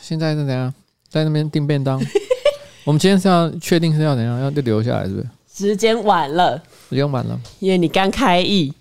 [0.00, 0.72] 现在是怎样？
[1.08, 2.00] 在那边订便当。
[2.84, 4.38] 我们今天是要确定是要怎样？
[4.40, 5.28] 要就留下来，是不是？
[5.52, 6.56] 时间晚了，
[6.88, 8.72] 时间晚了，因为你刚开议。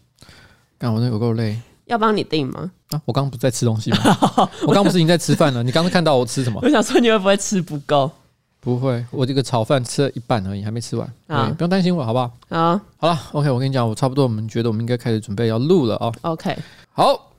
[0.77, 1.59] 干我那有够累。
[1.85, 2.69] 要帮你订吗？
[2.89, 3.97] 啊，我刚刚不是在吃东西吗？
[4.63, 5.63] 我刚刚不是已经在吃饭了？
[5.63, 6.59] 你刚刚看到我吃什么？
[6.63, 8.11] 我想说你会不会吃不够？
[8.59, 11.07] 不会，我这个炒饭吃了一半而已，还没吃完。
[11.27, 12.31] 啊，不用担心我，好不好？
[12.49, 16.11] 啊，好了，OK，我跟你讲，我差不多，我们觉得我们应该开始准备要录了啊。
[16.21, 16.55] OK，
[16.91, 17.31] 好。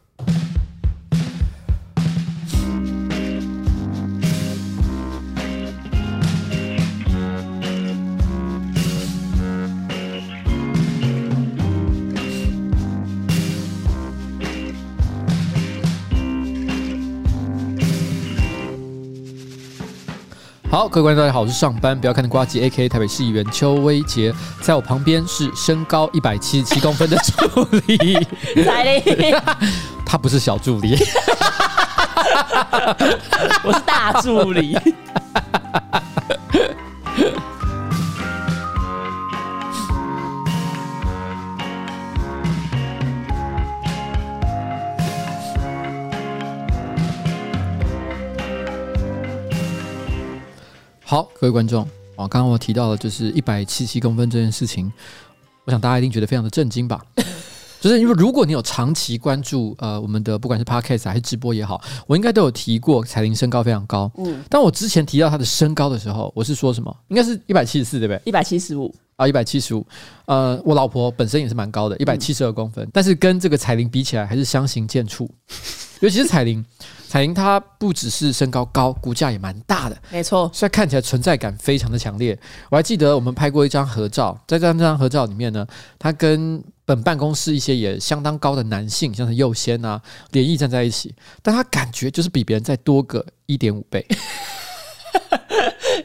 [20.79, 24.33] 好，各位观众大家好，我是上班不要看的瓜吉 AKA 台北市议员邱威杰，
[24.63, 28.15] 在我旁边是身高一百七十七公分的助理。
[28.65, 29.35] 来嘞，
[30.07, 30.97] 他不是小助理，
[33.65, 34.79] 我是大助理。
[51.11, 51.85] 好，各位观众，
[52.17, 54.93] 啊，刚刚我提到的就是一百七十七公分这件事情，
[55.65, 57.03] 我想大家一定觉得非常的震惊吧？
[57.81, 64.13] 就是因为如果你有长期关注呃我们的不管是 Podcast 还是直播也好，我应该都有提过彩铃身高非常高。
[64.19, 66.95] 嗯，但我之前提到她的身高的时候，我是说什么？
[67.09, 68.21] 应该是一百七十四，对不对？
[68.27, 69.87] 一百七十五啊，一百七十五。
[70.27, 75.27] 呃，我老婆本身也是蛮高的，一百七十二公分，嗯，但是跟这个彩铃比起来，还是相形见绌。
[76.01, 76.63] 尤其是彩玲。
[77.09, 82.39] 彩玲她不只是身高高，骨架也蛮大的，没错，所以看起来存在感非常的强烈。
[82.71, 85.67] 我还记得我们拍过一张合照，在这张这张合照里面呢，
[85.99, 90.01] 她跟本办公室一些也相当高的男性，像是佑先啊，
[90.33, 94.07] 联谊站在一起，但她感觉就是比别人再多个一点五倍。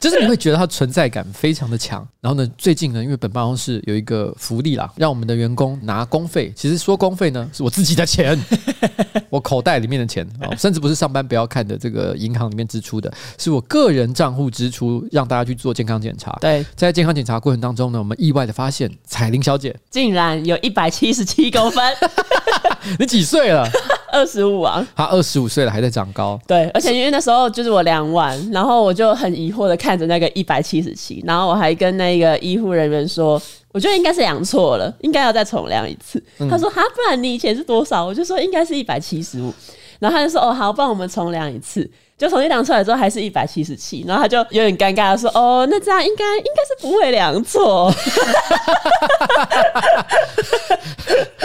[0.03, 6.51] 就是你会觉得它存在感非常的强，然后呢，最近呢，因为本办公室有一个福利啦，让我们的员工拿公费。
[6.57, 8.37] 其实说公费呢，是我自己的钱，
[9.31, 16.37] 我口袋里面的钱哦，甚至不是上班不要看的这个银行里面支出的，是我个人账户支出，让大家去做健康检查。
[16.41, 21.81] 对，在健康检查过程当中呢，我们意外的发现彩玲小姐竟然有一百七十七公分，
[22.99, 23.65] 你几岁了？
[24.11, 26.39] 二十五啊，她二十五岁了还在长高。
[26.45, 36.23] 对，而且因为那时候就是我量完，然后我就很疑惑的看着那个一百七十七，然后我还跟那个医护人员说，我觉得应该是量错了，应该要再重量一次。
[36.39, 38.05] 嗯、他说哈，不然你以前是多少？
[38.05, 39.53] 我就说应该是一百七十五，
[39.99, 41.89] 然后他就说哦好，帮我们重量一次。
[42.15, 47.91] 就重新量出来之后还是一百七十七，然后他就有点尴尬的说：“哦，那这样应该应该是不会量错。”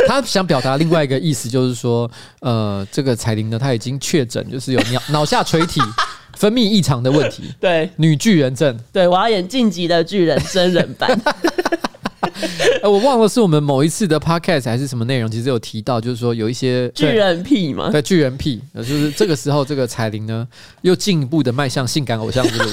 [0.06, 2.08] 他想表达另外一个意思，就是说，
[2.40, 5.80] 呃，这个彩玲呢，他已经确诊就是有脑脑 下垂体
[6.38, 8.78] 分泌异常的问题， 对，女巨人症。
[8.92, 11.10] 对，我要演晋级的巨人真人版。
[12.80, 20.46] 呃，我忘了是我们某一次的 podcast 还是什么内容，其实有提到，就是说有一些巨人癖嘛，对，巨人癖，就是这个时候，这个彩铃呢
[20.82, 22.70] 又进一步的迈向性感偶像之路，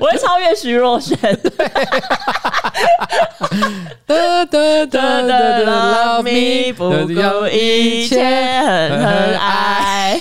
[0.00, 1.14] 我会超越徐若瑄，
[4.06, 8.16] 哒哒哒哒，Love me 不够一切
[8.62, 10.18] 狠狠爱。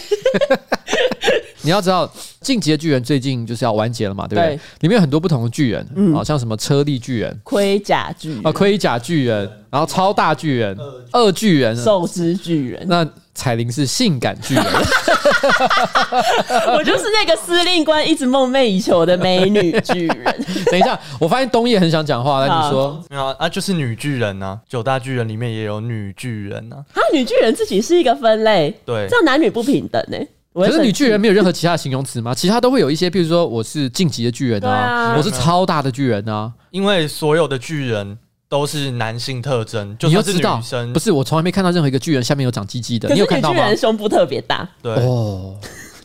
[1.70, 2.08] 你要知道，
[2.42, 4.56] 《进击的巨人》最近就是要完结了嘛，对不对？
[4.56, 10.76] 对，里面有很多不同的巨人，啊、嗯，像什么车力巨人、盔甲巨人啊、盔甲巨人，然后超大巨人、
[11.12, 12.84] 二巨人、寿司巨人。
[12.90, 14.66] 那彩铃是性感巨人，
[16.76, 20.46] 我就是那个司令官一直梦寐以求的美女巨人。
[20.72, 23.48] 等一下，我发现东野很想讲话，那你说，没有啊？
[23.48, 26.78] 就是女巨人啊，九大巨人里面也有女巨人啊。
[26.94, 30.28] 啊，女巨人自己是一个分类，对，这样男女不平等呢、欸？
[30.66, 32.34] 可是女巨人没有任何其他形容词吗？
[32.34, 36.52] 其他都会有一些，譬如说我是晋级的巨人啊，啊我是超大的巨人啊。
[36.72, 43.10] 因为所有的巨人都是男性特征，就算是女生，不是我从来没看到任何一个巨人下面有长鸡鸡的。
[43.10, 43.60] 你有看到吗？
[43.60, 45.56] 巨人胸部特别大，对哦，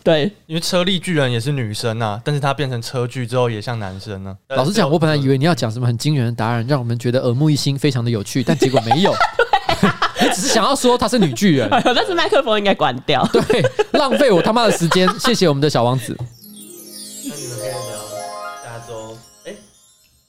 [0.03, 4.57] 对，因为车力巨人也是女生啊，但是她变成车巨之后也像男生呢、啊。
[4.57, 9.15] 老实讲，我本来以为你要讲什么很惊人的答案，让我们觉得耳目一新，非常的有趣，但结果没有。
[10.35, 13.25] 你只是想要说她是女巨人，但是麦克风应该关掉。
[13.33, 15.09] 对，浪费我他妈的时间。
[15.21, 16.17] 谢谢我们的小王子。
[16.19, 17.75] 那你们可以聊
[18.63, 19.17] 下周。
[19.45, 19.57] 哎、欸，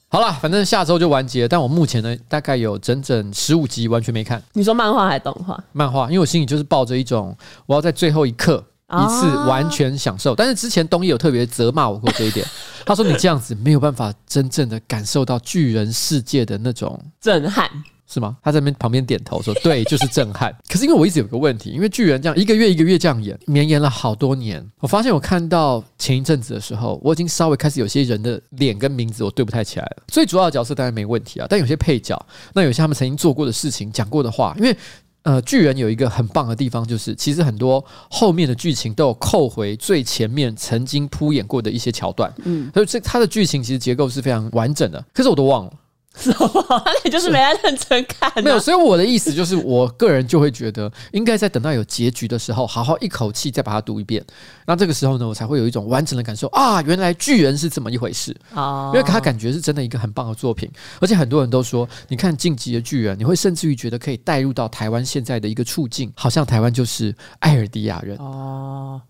[0.08, 1.48] 好了，反正下周就完结了。
[1.48, 4.42] 但我目前呢，大概有整整十五集完全没看。
[4.52, 5.58] 你说漫画还是动画？
[5.72, 7.36] 漫画，因为我心里就是抱着一种
[7.66, 10.34] 我要在最后一刻一次完全享受。
[10.34, 12.46] 但是之前东野有特别责骂我过这一点，
[12.84, 17.68] 他说你这样子没有办法真正的感受到巨人世界的那种 震撼。
[18.08, 18.36] 是吗？
[18.42, 24.64] 他在那边旁边点头说：“对，就是震撼。”可是因为我一直有个问题，因为巨人这样一个月一个月这样演，绵延了好多年。
[24.80, 30.02] 我发现我看到前一阵子的时候，我已经稍微开始有些人的脸跟名字我对不太起来了。
[30.06, 32.24] 最主要的角色当然没问题啊，但有些配角，
[32.54, 34.76] 那有些他们曾经做过的事情、讲过的话，因为
[35.22, 45.04] 呃，巨人有一个很棒的地方，就是其实很多后面的剧情都有扣回最前面曾经铺演过的一些桥段，嗯，所以这它的剧情其实结构是非常完整的。
[45.12, 45.72] 可是我都忘了。
[46.16, 46.82] 是吗？
[46.84, 48.42] 那你就是没在认真看啊。
[48.42, 54.24] 没有，所以我的意思就是，我个人就会觉得，应该在等到有结局的时候，好好一口气再把它读一遍。
[54.66, 58.90] 那这个时候呢，我才会有一种完整的感受啊，原来巨人是这么一回事啊！
[58.94, 60.70] 因为他感觉是真的一个很棒的作品，
[61.00, 69.00] 而且很多人都说，你看《晋级的巨人》，你会甚至于觉得可以带入到台湾现在的一个处境，好像台湾就是艾尔迪亚人哦，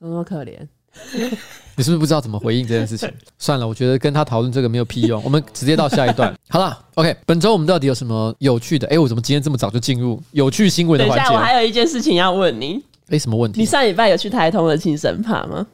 [0.00, 0.66] 怎么那么可怜？
[1.78, 3.12] 你是不是不知道怎么回应这件事情？
[3.38, 5.22] 算了，我觉得跟他讨论这个没有屁用。
[5.22, 6.34] 我们直接到下一段。
[6.48, 8.88] 好了，OK，本周我们到底有什么有趣的？
[8.88, 11.24] 哎，我怎么今天这么早就进入有趣新闻的环节？
[11.24, 12.82] 等一下，我还有一件事情要问你。
[13.08, 13.60] 哎，什么问题？
[13.60, 15.66] 你上礼拜有去台通的庆生趴吗？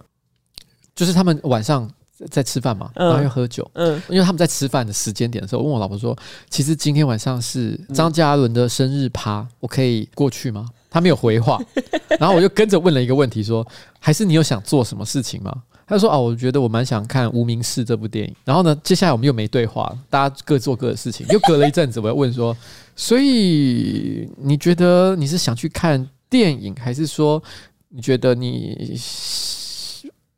[0.96, 1.88] 就是他们晚上
[2.28, 3.70] 在吃饭嘛，然后又喝酒。
[3.74, 6.18] 嗯，因为他们在吃饭的时间点的时候，我问我老婆说
[6.50, 11.58] ：“其实今天晚上是张嘉伦的生日趴，我可以过去吗？”他没有回话，
[12.20, 13.66] 然后我就跟着问了一个问题说
[13.98, 15.52] ：“还是你有想做什么事情吗？”
[15.88, 21.26] 他说：“哦，我觉得我蛮想看《无名氏》这部电影。”然后呢，接下来我们又没对话，大家各做各的事情。
[21.30, 22.56] 又隔了一阵子， 我要问说
[22.94, 27.42] ：“所以你觉得你是想去看电影，还是说
[27.88, 28.94] 你觉得你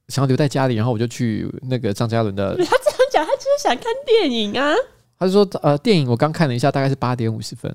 [0.08, 2.56] 想要留在家里？”然后我就去那个张嘉伦的。
[2.56, 4.72] 他这样讲，他就是想看电影啊。
[5.24, 7.74] 他就说：“呃，电影我刚看了一下，大概是八点五十分。”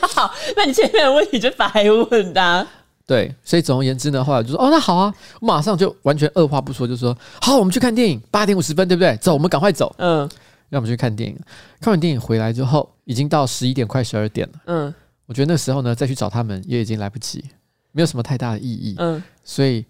[0.00, 1.68] 好，那你前面的问题就白
[2.10, 2.66] 问的啊。
[3.06, 9.14] 对，所以总而言之呢，后来就说哦，那好啊，我马上就完全二话不说就说好，我们去看电影，八点五十分，对不对？
[9.16, 9.94] 走，我们赶快走。
[9.98, 10.20] 嗯，
[10.70, 11.38] 让我们去看电影。
[11.80, 14.54] 看完电影回来之后，已经到十一点快十二点了。
[14.66, 14.94] 嗯，
[15.26, 17.44] 我觉得那时候呢，再去找他们也已经来不及，
[17.90, 18.94] 没有什么太大的意义。
[18.98, 19.84] 嗯，所以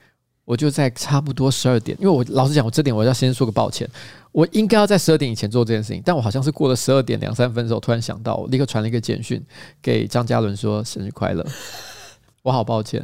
[0.53, 3.89] 我就在差不多十二点，因为我老实讲，我这点我要先说个抱歉，
[4.33, 9.43] 我应该要在十二点以前做这件事情，但我好像是过了十二点两三分的时候，突然想到，我立刻传了一个简讯
[9.81, 11.43] 给张嘉伦说生日快乐。
[12.43, 13.03] 我好抱歉，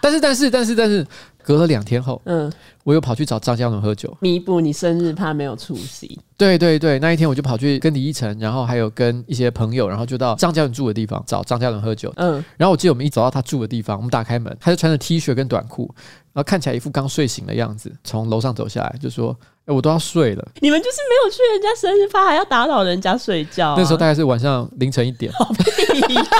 [0.00, 1.06] 但是但是但是但是，
[1.48, 2.52] 隔了两天后，嗯，
[2.84, 6.20] 我又跑去找张嘉伦喝酒，弥补你生日怕没有出席。
[6.36, 12.12] 对对对，那一天我就跑去跟李依晨，然后还有跟一些朋友，然后就到张嘉伦住的地方找张嘉伦喝酒。
[12.16, 15.90] 嗯，然后我记得我们一走到他住的地方，我们打开门，他就穿着 T 恤跟短裤，
[16.34, 19.34] 然后看起来一副刚睡醒的样子，从楼上走下来就说。
[19.70, 23.74] 我都要睡了，你们就是没有去人家生日趴，还要打扰人家睡觉、啊。
[23.76, 25.30] 那时候大概是晚上凌晨一点，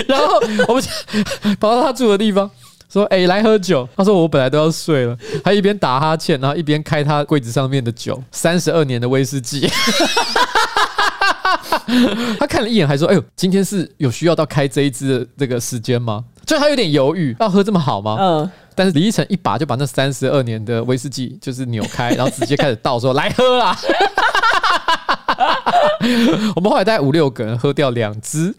[0.08, 0.34] 然后
[0.66, 0.82] 我们
[1.60, 2.50] 跑到他住的地方，
[2.92, 9.70] 说：“哎、欸，来喝酒。”他说：“我本来都要睡了。”他一边打哈欠，然后一边开他柜子上面的酒，三十二年的威士忌。
[12.38, 18.16] 他看了一眼，还说：“哎呦，今天是有需要到开这一支的这个时间吗？”就他有点犹豫，要喝这么好吗？
[18.18, 18.50] 嗯。
[18.74, 23.76] 但是李依晨一把就把那三十二年的威士忌就是扭开，然后直接开始倒，说：“来喝啦！”
[26.56, 28.54] 我们后来大概五六个人喝掉两支，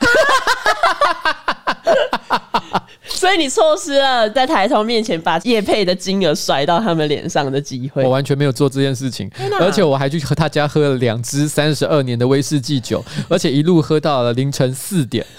[3.22, 8.04] 所以你错失了在台通面前把叶配的金额甩到他们脸上的机会。
[8.04, 9.30] 我完全没有做这件事情，
[9.60, 15.24] 而且我还去和他家喝了两支三十二年的威士忌酒， 而且一路喝到了凌晨四点。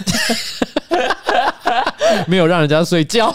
[2.28, 3.34] 没有让人家睡觉，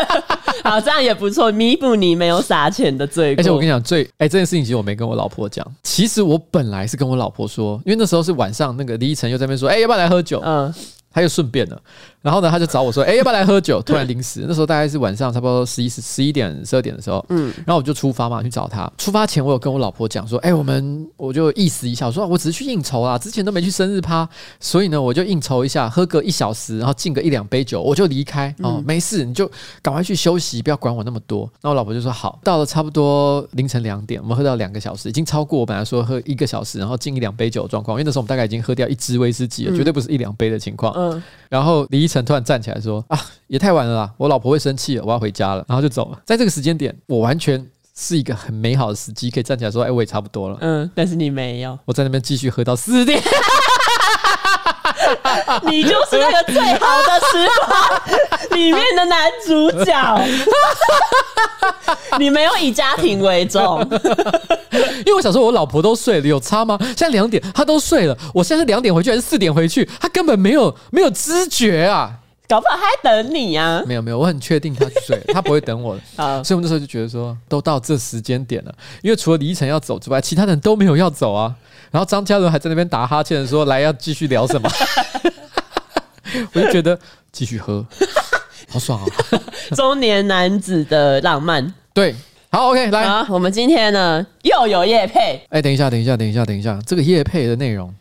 [0.64, 3.42] 好，这样也不错，弥补你没有撒钱的罪过。
[3.42, 5.62] 而且我跟你讲，最哎，这件事情其实我没跟我老婆讲。
[5.82, 10.40] 其实我本来是跟我老婆说，因为那时候是晚上，那个李依晨又在那边说，哎，要不要来喝酒？
[10.42, 10.72] 嗯，
[11.12, 11.78] 他又顺便了。
[12.24, 18.90] 然后呢，他就找我说：“哎、欸，要不要来喝酒？”突然临时，那时候大概是晚上差不多十一十十一点十二点的时候，嗯，然后我就出发嘛，去找他。
[18.96, 24.26] 出发前，我有跟我老婆讲说：“哎、欸，我们我就意思一下，我说我只是去应酬啊，之前都没去生日趴，
[24.58, 29.46] 所以呢，我就应酬一下，喝个一小时，然后敬个一两杯酒，我就离开哦，没事，你就
[29.82, 40.92] 赶快去休息，不要管我那么多。”那我老婆就说：“好。”到了差不多凌晨两点，我们喝到两个小时，已经超过我本来说喝一个小时，然后敬一两杯酒的状况，因为那时候我们大概已经喝掉一支威士忌了，绝对不是一两杯的情况。
[40.96, 43.04] 嗯，然后李依晨突然站起来说。
[43.08, 44.14] 啊，也太晚了啦！
[44.16, 46.18] 我老婆会生气了，我要回家了，然后就走了。
[46.24, 47.64] 在这个时间点，我完全
[47.96, 53.20] 是一个很美好的时机，可以站起来说：“哎，我也差不多了。”嗯，但是你没有，我在那边继续喝到四点。
[55.70, 60.20] 你就是那个最好的时光里面的男主角。
[62.18, 63.80] 你没有以家庭为重，
[64.70, 66.78] 因为我想说，我老婆都睡了，有差吗？
[66.80, 69.88] 现在两点，她都睡了，我现在是两点回去还是四点回去？
[70.00, 72.10] 她根本没有没有知觉啊。
[72.46, 73.82] 搞不好他在等你啊！
[73.86, 76.02] 没有没有，我很确定他去睡了， 他不会等我的。
[76.16, 81.54] 好所以我们那时候就觉得说，都到这时间点了，因为除了李依晨要走之外，其他人都没有要走啊。
[81.90, 84.68] 然后张嘉伦还在那边打哈欠说：“来，要继续聊什么？”
[86.52, 86.98] 我就觉得
[87.30, 87.86] 继续喝，
[88.68, 89.06] 好爽啊！
[89.76, 91.72] 中年男子的浪漫。
[91.92, 92.14] 对，
[92.50, 95.40] 好，OK，来，好，我们今天呢又有叶配。
[95.50, 97.94] 哎，等一下，等一下，等一下，等一下，这个叶配的内容。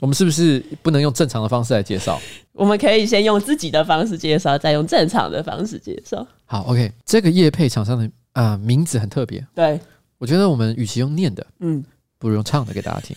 [0.00, 2.20] 我们是不是不能用正常的方式来介绍？
[2.52, 6.26] 我们可以先用自己的方式介绍，再用正常的方式介绍。
[6.44, 9.44] 好，OK，这个业配厂商的啊、呃、名字很特别。
[9.54, 9.80] 对，
[10.18, 11.84] 我觉得我们与其用念的，嗯，
[12.18, 13.16] 不如用唱的给大家听。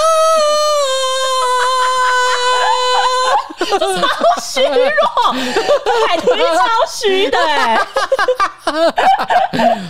[3.79, 3.85] 超
[4.41, 5.33] 虚弱，
[6.07, 7.79] 海豚音超虚的哎，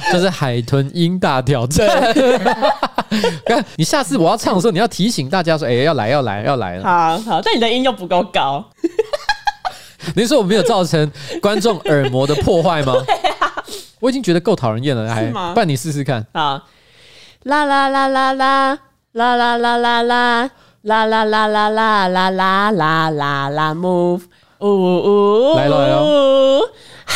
[0.11, 1.87] 这是海豚音大挑战。
[3.45, 8.63] 看你下次我要唱的时候，你要提醒大家说：“哎，要来，要来，要来了。”好好，但你的音又不够高。
[10.15, 11.11] 你说我没有造成
[11.41, 12.93] 观众耳膜的破坏吗？
[13.99, 16.25] 我已经觉得够讨人厌了，还不然你试试看。
[16.33, 16.59] 好，
[17.43, 18.79] 啦啦啦啦啦
[19.13, 20.49] 啦啦啦啦啦。
[20.83, 24.21] 啦啦啦啦啦啦啦啦啦啦，move，
[24.61, 26.01] 呜呜，来了来了，
[27.05, 27.13] 哈，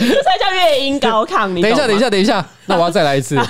[0.00, 1.46] 这才叫乐音高亢。
[1.46, 3.36] 你等一下，等一下，等一下，那我要再来一次。
[3.36, 3.44] 啦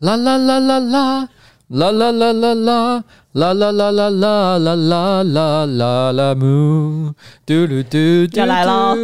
[0.00, 1.28] 啦啦啦啦，
[1.68, 7.14] 啦啦啦啦啦，啦啦啦啦啦啦啦啦啦啦，move，
[7.46, 8.96] 嘟噜嘟嘟，要来喽。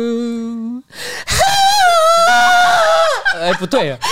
[3.54, 3.99] 哎，不对啊！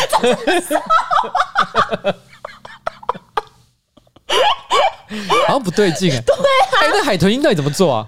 [5.46, 6.20] 好像不对劲哎。
[6.20, 6.38] 对啊，
[6.80, 8.06] 哎，那海豚音到底怎么做啊？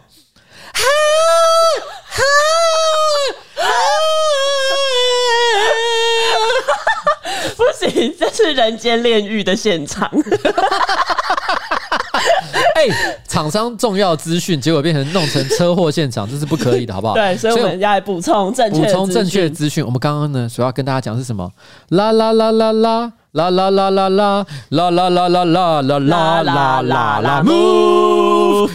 [7.57, 10.11] 不行，这是人间炼狱的现场。
[12.75, 12.87] 哎，
[13.27, 17.15] 厂商重要资讯，结果变成弄成车祸现场，这是不可以的，好不好？
[17.17, 19.85] 对，所以我们要补充正确、补充正确的资讯。
[19.85, 21.51] 我们刚刚呢，主要跟大家讲是什么？
[21.91, 23.13] 啦啦啦啦啦。
[23.35, 27.43] 啦啦啦啦啦啦啦啦啦啦啦啦啦啦！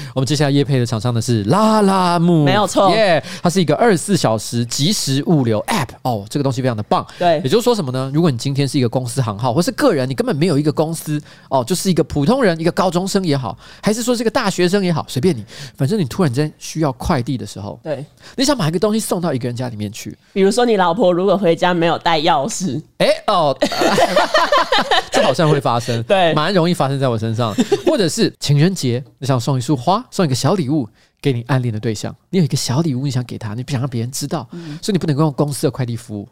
[0.14, 3.24] 我们接下来夜配的厂商呢是拉拉木，没有错，耶！
[3.42, 7.06] 它是一个二十四小时即时物流 App 哦，这个东西非常的棒。
[7.18, 8.12] 对，也就是说什么呢？
[8.14, 15.44] 如果你今天是一个公司行号，或是个人，你根本没有一个公司哦，就是一个普通人，一个高中生也好，还是说是个大学生也好，随便你，
[15.78, 18.06] 反正你突然间需要快递的时候，对，
[18.36, 23.56] 你想把一个东西送到一个人家里面去，比如说你老婆如果回家没有带钥匙，哎哦。
[25.12, 27.54] 这好像会发生，对，蛮容易发生在我身上。
[27.86, 30.88] 或者是情人节，你想送一束花，送一个小礼物
[31.22, 36.28] 给你暗恋的对象，你有一个小礼物你想给他，你不想让别人知道，嗯、所以你不能够用公司的快递服务，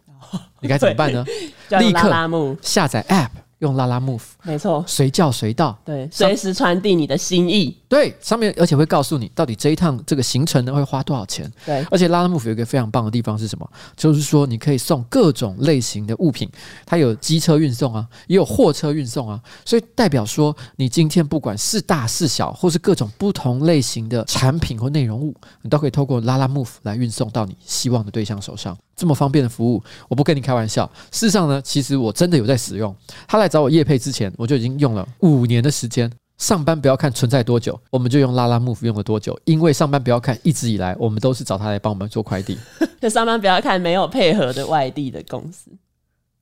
[0.59, 1.25] 你该怎么办呢？
[1.79, 3.29] 立刻下载 App。
[3.59, 7.75] 用拉拉 move，没错，随叫随到，对，随时传递你的心意。
[7.89, 11.51] 对，上面而且会告诉你到底这一趟这个行程呢会花多少钱。
[11.65, 13.67] 对，而且拉拉 move 有一个非常棒的地方是什么？
[13.95, 16.49] 就是说你可以送各种类型的物品，
[16.85, 28.77] 它有机车运送啊，也有货车运送啊，所以代表说你今天不管是大是小，或是各种不同类型的产品或内容物，你都可以透过拉拉 move 来运送到你希望的对象手上。
[28.97, 30.83] 这么方便的服务，我不跟你开玩笑。
[31.11, 32.93] 事实上呢，其实我真的有在使用。
[33.27, 36.11] 它来找我叶配之前，我就已经用了五年的时间。
[36.37, 39.39] 上班不要看存在多久，我们就用拉拉 move 用了多久。
[39.45, 42.55] 因为上班不要看一直以来，我们都是找他来帮我们做快递。
[43.01, 45.71] 就 上班不要看没有配合的外地的公司，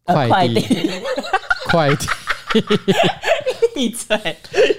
[0.04, 0.92] 快递，
[1.72, 2.08] 快递。
[3.76, 4.18] 闭嘴！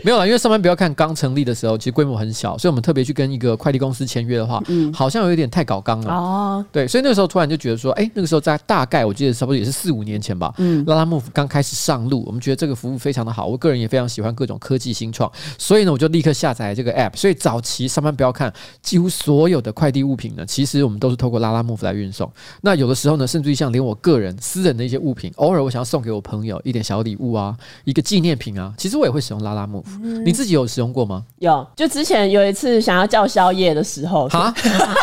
[0.03, 6.65] 没有啦，因为上班不要看刚成立的时候，其实规模很小，所以我们特别去跟一个快递公司签约的话，嗯，好像有一点太搞刚了哦。
[6.73, 17.17] 对，所以那个时候突然就觉得说，哎，那个时候在大概我记得差不多也是四五年前吧，嗯，拉拉 move 刚开始上路，我们觉得这个服务非常的好，我个人也非常喜欢各种科技新创，所以呢，我就立刻下载这个 app。
[17.17, 22.31] 所以早期上班不要看，几乎所有的快递物品呢，其实我们都是透过拉拉 move 来运送。
[22.63, 28.73] 那有的时候呢，甚至于像连我个人私人的一些物品，偶尔我想要送给我朋友一点小礼物啊，一个纪念品啊。
[28.77, 31.25] 其实我也会使用拉拉 move，嗯，你自己有使用过吗？
[31.39, 34.53] 有，就之前有一次想要叫宵夜的时候，哈，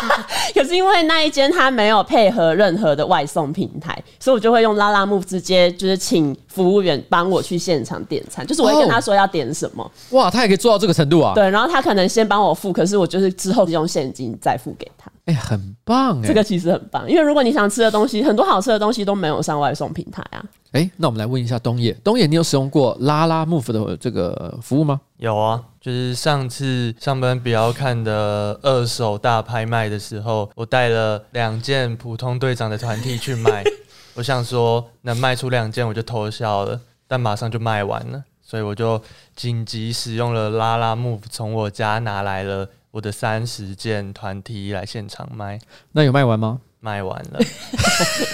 [0.54, 9.90] 可是因为那一间他没有配合任何的外送平台，所以我就会用拉拉 move 直接就是请服务员帮我去现场点餐，就是我会跟他说要点什么。
[10.10, 11.32] 哇，他也可以做到这个程度啊？
[11.34, 15.10] 对，然后他可能先帮我付，可是我就是之后用现金再付给他。
[15.26, 20.44] 哎、欸，很棒哎、欸，这个其实很棒，因为如果你想吃的东西，很多好吃的东西都没有上外送平台啊。
[20.72, 25.00] 哎、欸，那我们来问一下东野，东野，你有使用过拉拉 move 的这个服务吗？
[25.16, 33.64] 有啊，就是上次上班比较看的二手大拍卖的时候，我带了两件普通队长的团体去卖，
[34.16, 36.78] 我想说能卖出两件我就偷笑了，
[37.08, 39.00] 但马上就卖完了，所以我就
[39.34, 42.68] 紧急使用了拉拉 move，从我家拿来了。
[42.94, 45.58] 我的三十件团体来现场卖，
[45.90, 46.60] 那有卖完吗？
[46.78, 47.40] 卖完了，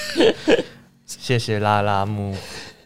[1.07, 2.37] 谢谢拉拉木。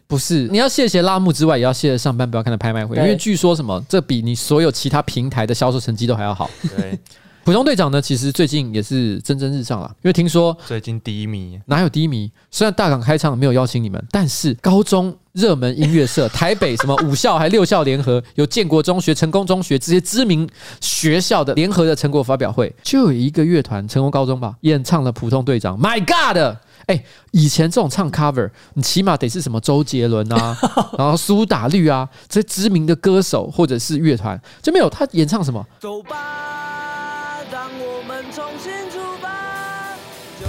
[0.06, 6.48] 不是，你要谢谢拉木之外，也要谢谢上班不要看的拍卖会，因为据说什么，这比你所有其他平台的销售成绩都还要好。
[6.76, 6.96] 对。
[7.44, 12.30] 普通队长呢，其实最近也是蒸蒸日上了，因为听说最近低迷，哪有低迷？
[12.50, 20.48] 虽然大港开唱没有邀请你们，但是高中热门音乐社 台北什么五校还六校联合，有建国中学、成功中学这些知名
[20.80, 25.78] 学校的联合的成果发表会，就有一个乐团成功高中吧演唱了普通队长。
[25.78, 26.56] My God！
[26.86, 30.56] 哎、欸，以前这种唱 cover，你起码得是什么周杰伦啊，
[30.98, 35.66] 然后苏打绿啊这些知名的歌手或者是乐团，就没有他演唱什么。
[35.80, 36.53] 走吧。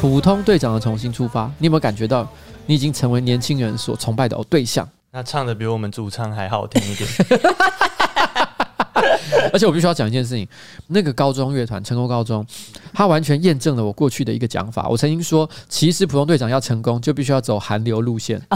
[0.08, 2.28] 普通队长的重新出发，你有没有感觉到
[2.68, 4.88] 你已经成为年轻人所崇拜的对象？
[5.10, 7.10] 那唱的比我们主唱还好听一点。
[9.52, 10.48] 而且我必须要讲一件事情，
[10.90, 12.46] 那个高中乐团成功高中，
[12.94, 14.88] 他完全验证了我过去的一个讲法。
[14.88, 18.40] 我曾经说，其实普通队长要成功，就必须要走韩流路线。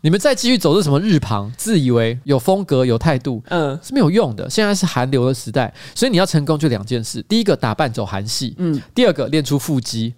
[0.00, 4.48] 你们再继续走这什么日旁，自以为有风格、有态度，嗯，是没有用的。
[4.48, 10.14] 现在是韩流的时代，所以你要成功就两件事：第一个打扮走韩系，嗯；第二个练出腹肌，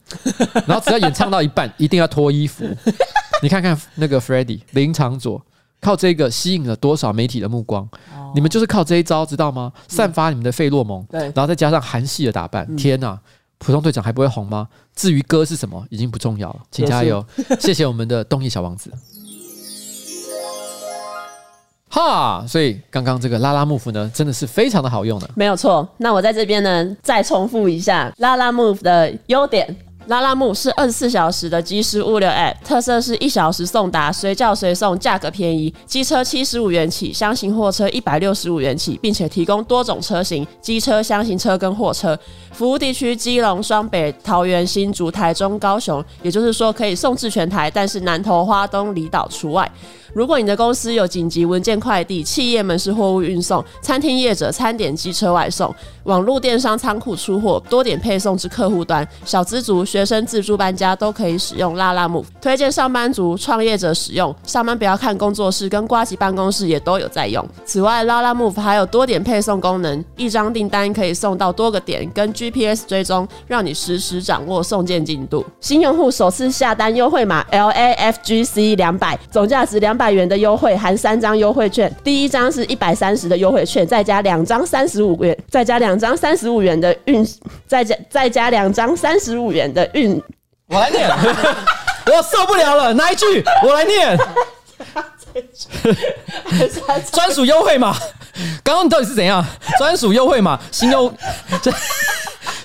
[0.66, 2.64] 然后只要演唱到一半，一定要脱衣服。
[3.42, 5.40] 你看看那个 Freddie 林长佐，
[5.80, 7.88] 靠这个吸引了多少媒体的目光？
[8.34, 9.72] 你们就是靠这一招，知道吗？
[9.88, 13.18] 散发你们的费洛蒙，对，然后再加上韩系的打扮，天哪！
[13.58, 14.66] 普通队长还不会红吗？
[14.96, 17.22] 至于歌是什么，已经不重要了，请加油！
[17.60, 18.90] 谢谢我们的东野小王子。
[21.90, 25.28] 哈，所以刚刚这个拉拉 move 呢，真的是非常的好用的。
[25.34, 25.86] 没有错。
[25.96, 29.76] 那我在这边呢，再重复一下拉拉 move 的优点。
[30.06, 42.18] 拉拉木是二十四小时的即时物流 App，特色是一小时送达，随叫随送，价格便宜，机车七十五元起，箱型货车一百六十五元起，并且提供多种车型，机车、箱型车跟货车。
[42.52, 49.70] 服务地区：基隆、双北、桃园、新竹、台中、高雄，也就是说可以送至全台，但是南投、花东离岛除外。
[50.12, 62.24] 如果你的公司有紧急文件快递、企业门市货物运送、餐厅业者餐点机车外送、网络电商仓库出货、多点配送至客户端、小资族、学生自助搬家，都可以使用拉拉 move。
[62.40, 64.32] 推荐上班族、创业者使用。
[64.44, 67.44] 上班不要看工作室跟呱吉办公室也都有在用。
[67.64, 75.44] 此外，拉拉 move 还有多点配送功能，一张订单可以送到多个点，跟 GPS 追踪，让你实时掌握送件进度。
[75.60, 81.92] 新用户首次下单优惠码 LAFGC 两百，总价值两百元的优惠，含三张优惠券。
[82.04, 87.26] 第一张是一百三十的优惠券，再加两张三十五元，再加两张三十五元的运，
[87.66, 90.22] 再加再加两张三十五元的运。
[90.66, 91.08] 我来念，
[92.06, 93.44] 我受不了了，哪一句？
[93.64, 94.18] 我来念。
[97.12, 97.96] 专属优惠码，
[98.64, 99.44] 刚刚你到底是怎样？
[99.78, 101.12] 专属优惠码，新优。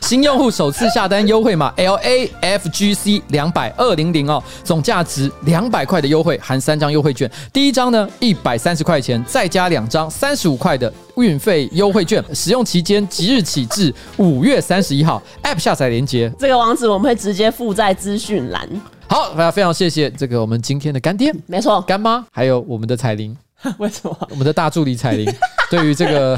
[0.06, 7.30] 新用户首次下单优惠码 L A F G C 两百二零零哦，总价值两百块的优惠，含三张优惠券。
[7.52, 12.24] 第一张呢一百三十块钱，再加两张三十五块的运费优惠券。
[12.36, 15.20] 使用期间即日起至五月三十一号。
[15.41, 18.70] App 下载链接，这个网址我们会直接附在资讯栏。
[19.08, 23.36] 好，非常非常谢谢这个我们今天的干爹，没错，干妈，还有我们的彩铃。
[23.80, 24.17] 为什么？
[24.30, 25.32] 我们的大助理彩铃
[25.69, 26.38] 对于这个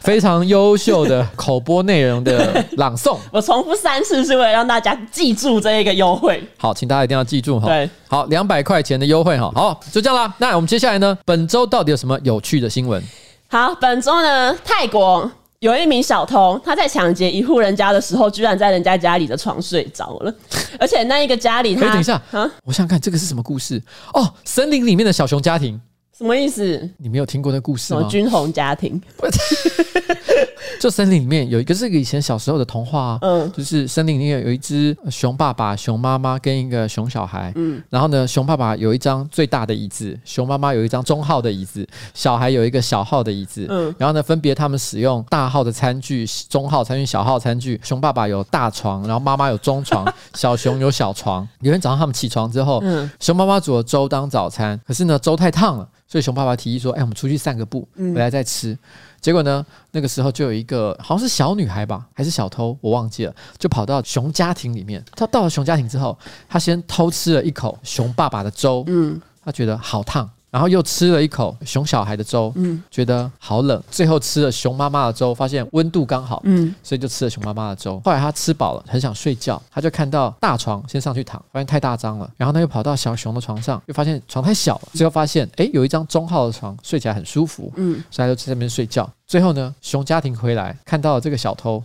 [0.00, 6.42] 非常优秀的口播内容的 朗诵，我重复三次是为了让大家记住这一个优惠。
[6.56, 7.66] 好，请大家一定要记住哈。
[7.66, 9.50] 对，好，两百块钱的优惠哈。
[9.54, 10.32] 好，就这样啦。
[10.38, 11.16] 那我们接下来呢？
[11.24, 13.02] 本周到底有什么有趣的新闻？
[13.48, 20.34] 好，本周呢，泰国有一名小偷，他在抢劫一户人家的时候，居然在人家家里的床睡着了，
[20.78, 23.82] 而且那一个家里他，等一下啊，我想想看这个是什么故事？
[24.14, 25.80] 哦，森林里面的小熊家庭。
[26.20, 26.86] 什么意思？
[26.98, 28.00] 你没有听过那故事吗？
[28.00, 29.00] 什么军红家庭？
[30.78, 47.80] 就森林里面有一个是以前小时候的童话，嗯，就是森林里面有一只熊爸爸、熊妈妈跟一个熊小孩，嗯，然后呢，熊爸爸有一张最大的椅子，熊妈妈有一张中号的椅子，小孩有一个小号的椅子，嗯，然后呢，分别他们使用大号的餐具、中号餐具、小号餐具。
[47.82, 51.46] 熊爸爸有大床，然后妈妈有中床，小熊有小床。
[51.60, 58.76] 有天早上他们起床之后，嗯，熊妈妈煮了粥当早餐，可是呢，粥太烫了，所以熊爸爸提议说：“哎，我们出去散个步，回来再吃。”
[59.20, 65.04] 结果呢，那个时候就有一个好像是小女孩吧，还是小偷，我忘记了，就跑到熊家庭里面。
[65.12, 70.28] 他到了熊家庭之后，他先偷吃了一口熊爸爸的粥，嗯，他觉得好烫。
[70.50, 73.80] 然后又吃了一口熊小孩的粥，嗯，觉得好冷。
[73.90, 78.00] 最后吃了熊妈妈的粥，发现温度刚好，嗯，所以就吃了熊妈妈的粥。
[78.04, 82.28] 后来他吃饱了，很想睡觉，他就看到大床，先上去躺，发现太大张了。
[82.36, 84.88] 然后他又跑到小熊的床上，又发现床太小了。
[84.92, 89.08] 最后发现，诶，有一张中号的床，睡起来很舒服，嗯，所以他就在那边睡觉。
[89.26, 91.82] 最后呢，熊家庭回来看到了这个小偷，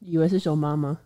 [0.00, 0.96] 以为是熊妈妈，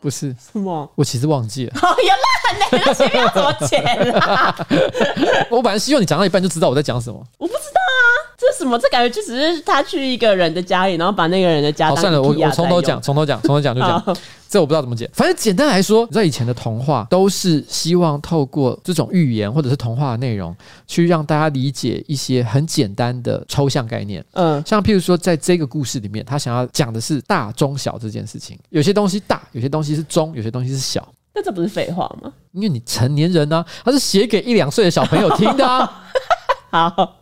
[0.00, 0.90] 不是什么？
[0.94, 1.72] 我其实忘记了。
[1.82, 2.28] 哦，原来。
[2.72, 3.82] 那个前面要怎么剪
[4.20, 4.54] 啊？
[5.50, 7.22] 我本来希望你讲到一半就知道我在讲什么。
[7.36, 8.02] 我不知道啊，
[8.38, 8.78] 这什么？
[8.78, 11.88] 这感觉就只是他去一个人的家里，然后把那个人的家。
[11.88, 14.16] 好，算了，我我从头讲，从头讲，从头讲就讲。
[14.48, 15.10] 这我不知道怎么解。
[15.12, 24.24] 反正简单来说，你知道以前的童话都是希望透过这种寓言或者是童话的内容，去让大家理解一些很简单的抽象概念。
[24.32, 28.58] 嗯，像譬如说，在这个故事里面，他想要讲的是大中小这件事情。
[28.70, 31.06] 有些东西大，有些东西是中，有些东西是小。
[31.34, 32.32] 那这不是废话吗？
[32.52, 36.04] 因为你成年人呢、啊，他是写给一两岁的小朋友听的啊。
[36.70, 37.17] 好，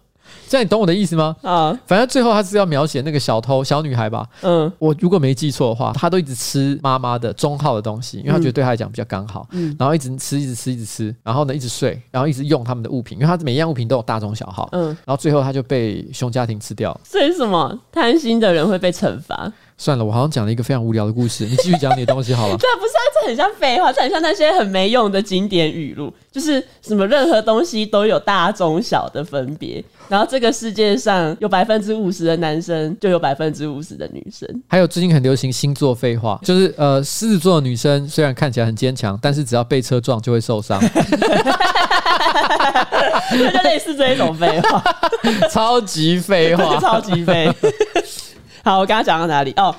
[0.49, 1.37] 这样你懂我的意思吗？
[1.43, 4.27] 啊，反正最后他是要描写那个小偷小女孩吧。
[4.43, 9.47] 嗯，我如果没记错的话，他都一直吃妈妈的中号的东西，因为他觉得对他来讲比较刚好。
[9.53, 14.69] 嗯，然后一直吃，一直吃，一直吃，然后呢一直睡，然后一直用他们的物品，因为他每一样物品都有大中小号。
[14.73, 16.99] 嗯，然后最后他就被熊家庭吃掉。
[17.05, 19.53] 所以什么贪心的人会被惩罚？
[19.79, 22.57] 算了，我好像讲了一个非常无聊的故事， 你继续讲你的东西好了。
[22.57, 34.49] 对，不是、啊，这很像废话，这很像那些很没用的经典语录，就是什么任何东西都有大中小的分别，然后这个世界上有百分之五十的男生，就有百分之五十的女生。
[34.69, 40.81] 还有最近很流行星座废话，就是呃，狮子座的女生虽然看起来很坚强，但是只要被车撞就会受伤。
[43.31, 44.83] 就类似这一种废话，
[45.51, 47.53] 超级废话，超级废。
[48.66, 49.52] 好，我刚刚讲到哪里？
[49.57, 49.72] 哦，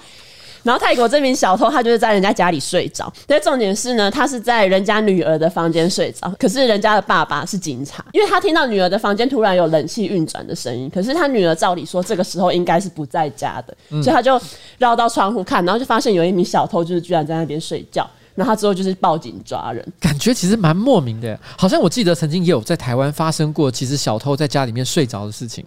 [0.63, 6.34] 然后泰国这名小偷他就是在人家家里睡着，但重点是呢，他是在人家女儿的房间睡着。
[6.39, 14.39] 可是人家的爸爸是警察，因为他听到女儿的房间突然有冷气运转的声音，可是他女儿照理说这个时候应该是不在家的，嗯、所以他就
[14.78, 18.10] 绕到窗户看，然后就发现有一名小偷就是居然在那边睡觉。
[18.36, 25.65] 然后他之后就是报警抓人，感觉其实蛮莫名的，好像我记得曾经也有在台湾发生过，其实小偷在家里面睡着的事情。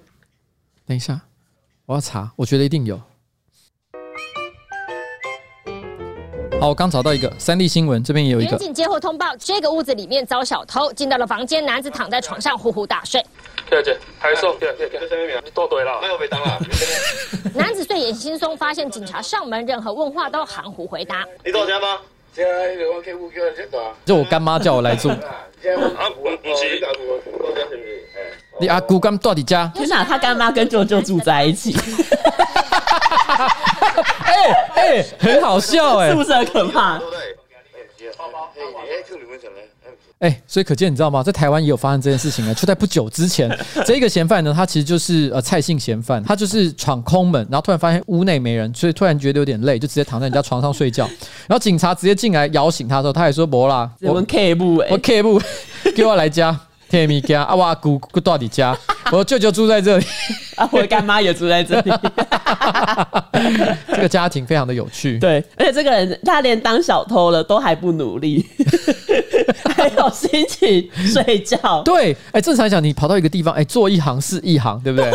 [0.87, 1.21] 等一下，
[1.87, 2.99] 我要查，我觉得一定有。
[6.61, 8.51] 好，我刚找到一个三立新闻，这边也有一个。
[8.51, 13.25] 民警接获通报，这个屋子里面遭小偷进到了房间，男子躺在床上呼呼大睡。
[13.71, 14.55] 对对，还送。
[14.59, 16.59] 对对对，你多对了，没有被当了。
[17.57, 21.27] 男子睡眼惺忪，发现警察上门，任何问话都含糊回答。
[21.43, 21.99] 你到家吗？
[24.05, 25.11] 就我干妈叫我来住。
[28.61, 29.73] 你阿姑刚到底家？
[29.75, 31.75] 天哪，他干妈跟舅舅住在一起。
[34.01, 37.01] 哎哎，很好笑哎，是不是很可怕？
[40.19, 41.23] 哎，所以可见你知道吗？
[41.23, 42.53] 在台湾也有发生这件事情啊！
[42.53, 43.51] 就在不久之前，
[43.87, 51.07] 这个嫌犯呢，他其实就是呃蔡姓嫌犯，他就是闯空门，然后突然发现屋内没人，所以突然觉得有点累，就直接躺在人家床上睡觉。
[51.47, 55.41] 然后警察直接进来摇醒他的时候，他也说：“不啦，我们 K 部哎，我 K 部，
[55.97, 56.59] 给我来家。”
[56.91, 58.77] 天米家啊，我姑姑到底家，
[59.13, 60.07] 我舅舅住在这里，
[60.57, 61.91] 啊，我干妈也住在这里，
[63.93, 65.19] 这个家庭非常的有趣。
[65.19, 68.45] 对，而且这个人他连当小偷了都还不努力，
[69.77, 71.83] 还有心情睡觉。
[71.83, 75.11] 对，哎、欸，正常来讲，你跑到一个地方，哎、欸，做一行是一行，对不对？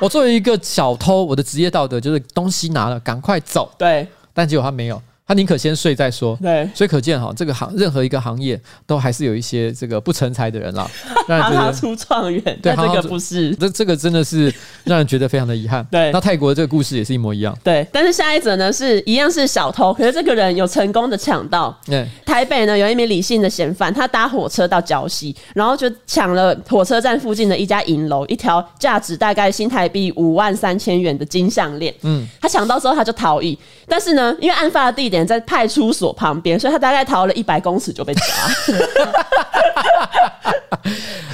[0.00, 3.70] 我作为一个小偷，我的职业道德就是东西拿了赶快走。
[3.78, 5.00] 对，但结果他没有。
[5.28, 10.90] 他宁可先睡再说，对，所以可见哈，这个行任何一个行业都还是有一些这个不成才的人啦，
[11.28, 14.50] 让人觉得出状元， 对，这个不是，这这个真的是
[14.84, 15.86] 让人觉得非常的遗憾。
[15.90, 17.54] 对，那泰国这个故事也是一模一样。
[17.62, 21.78] 对，但是下一则呢是一样是小偷，可是这个人有成功的抢到。
[21.84, 31.94] 对，台北呢有一名李姓的嫌犯，他搭火车到礁溪，然后就抢了火车站附近的一家银楼，一条价值大概新台币五万三千元的金项链。
[32.00, 35.17] 嗯，他抢到之后他就逃逸，但是呢，因为案发的地点。
[35.26, 38.26] 在派出所旁边，所以他大概逃了一百公尺就被抓。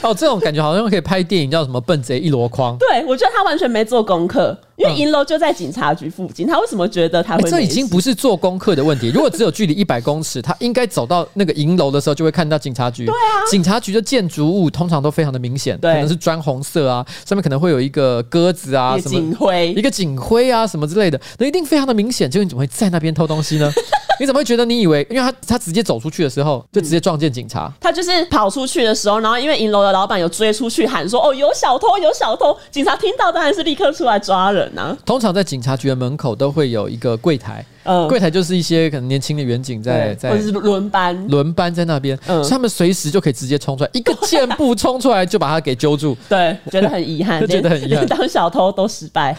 [0.03, 2.75] 哦，这种感觉好像可以拍电影，叫什么《笨贼一箩筐》。
[2.79, 7.51] 对，我觉得他完全没做功课，因为银楼就在警察局附近，他为什么觉得他会、欸？
[7.51, 9.11] 这已经不是做功课的问题。
[9.11, 13.07] 如果只有距离一百公尺，他应该走到那个银楼的时候，就会看到警察局。
[13.07, 22.29] 对啊，警察局的建筑物通常都非常的明显，可能是砖红色啊，上面可能会有一个鸽子啊，什么警徽，一个警徽啊，什么之类的，那一定非常的明显。
[22.31, 23.71] 就你怎么会在那边偷东西呢？
[24.21, 24.65] 你怎么会觉得？
[24.65, 27.71] 你以为，因为他他直接走出去的时候，就直接撞见警察。
[27.81, 34.63] 他就是跑出去的时候，然后因为银楼的老板有追出去喊说：“哦，有小偷，有小偷！”警察听到当然是立刻出来抓人
[35.05, 46.16] 通常在警察局的门口都会有一个柜台，嗯，柜台就是一些可能年轻的远景在在，或者是轮班轮班在那边，嗯，所以他们随时就可以直接冲出来，一个箭步冲出来就把他给揪住。
[46.29, 49.37] 对，觉得很遗憾， 觉得很遗憾， 当小偷都失败。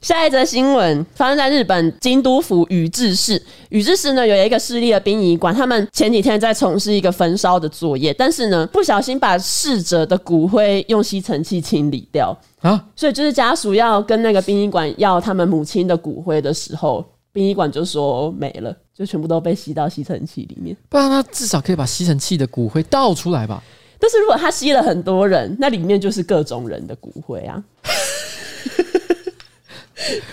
[0.00, 3.42] 下一则新闻发生在日本京都府宇治市。
[3.70, 20.76] 宇治市呢，有一个市立的殡仪馆，他们前几天在从事一个焚烧的作业，但是呢，不小心把逝者的骨灰用吸尘器清理掉啊，所以就是家属要跟那个殡仪馆要他们母亲的骨灰的时候，殡仪馆就说没了，就全部都被吸到吸尘器里面。
[20.88, 23.62] 不然他至少可以把吸尘器的骨灰倒出来吧？
[23.98, 27.64] 但是如果他吸了很多人，那里面就是各种人的骨灰啊。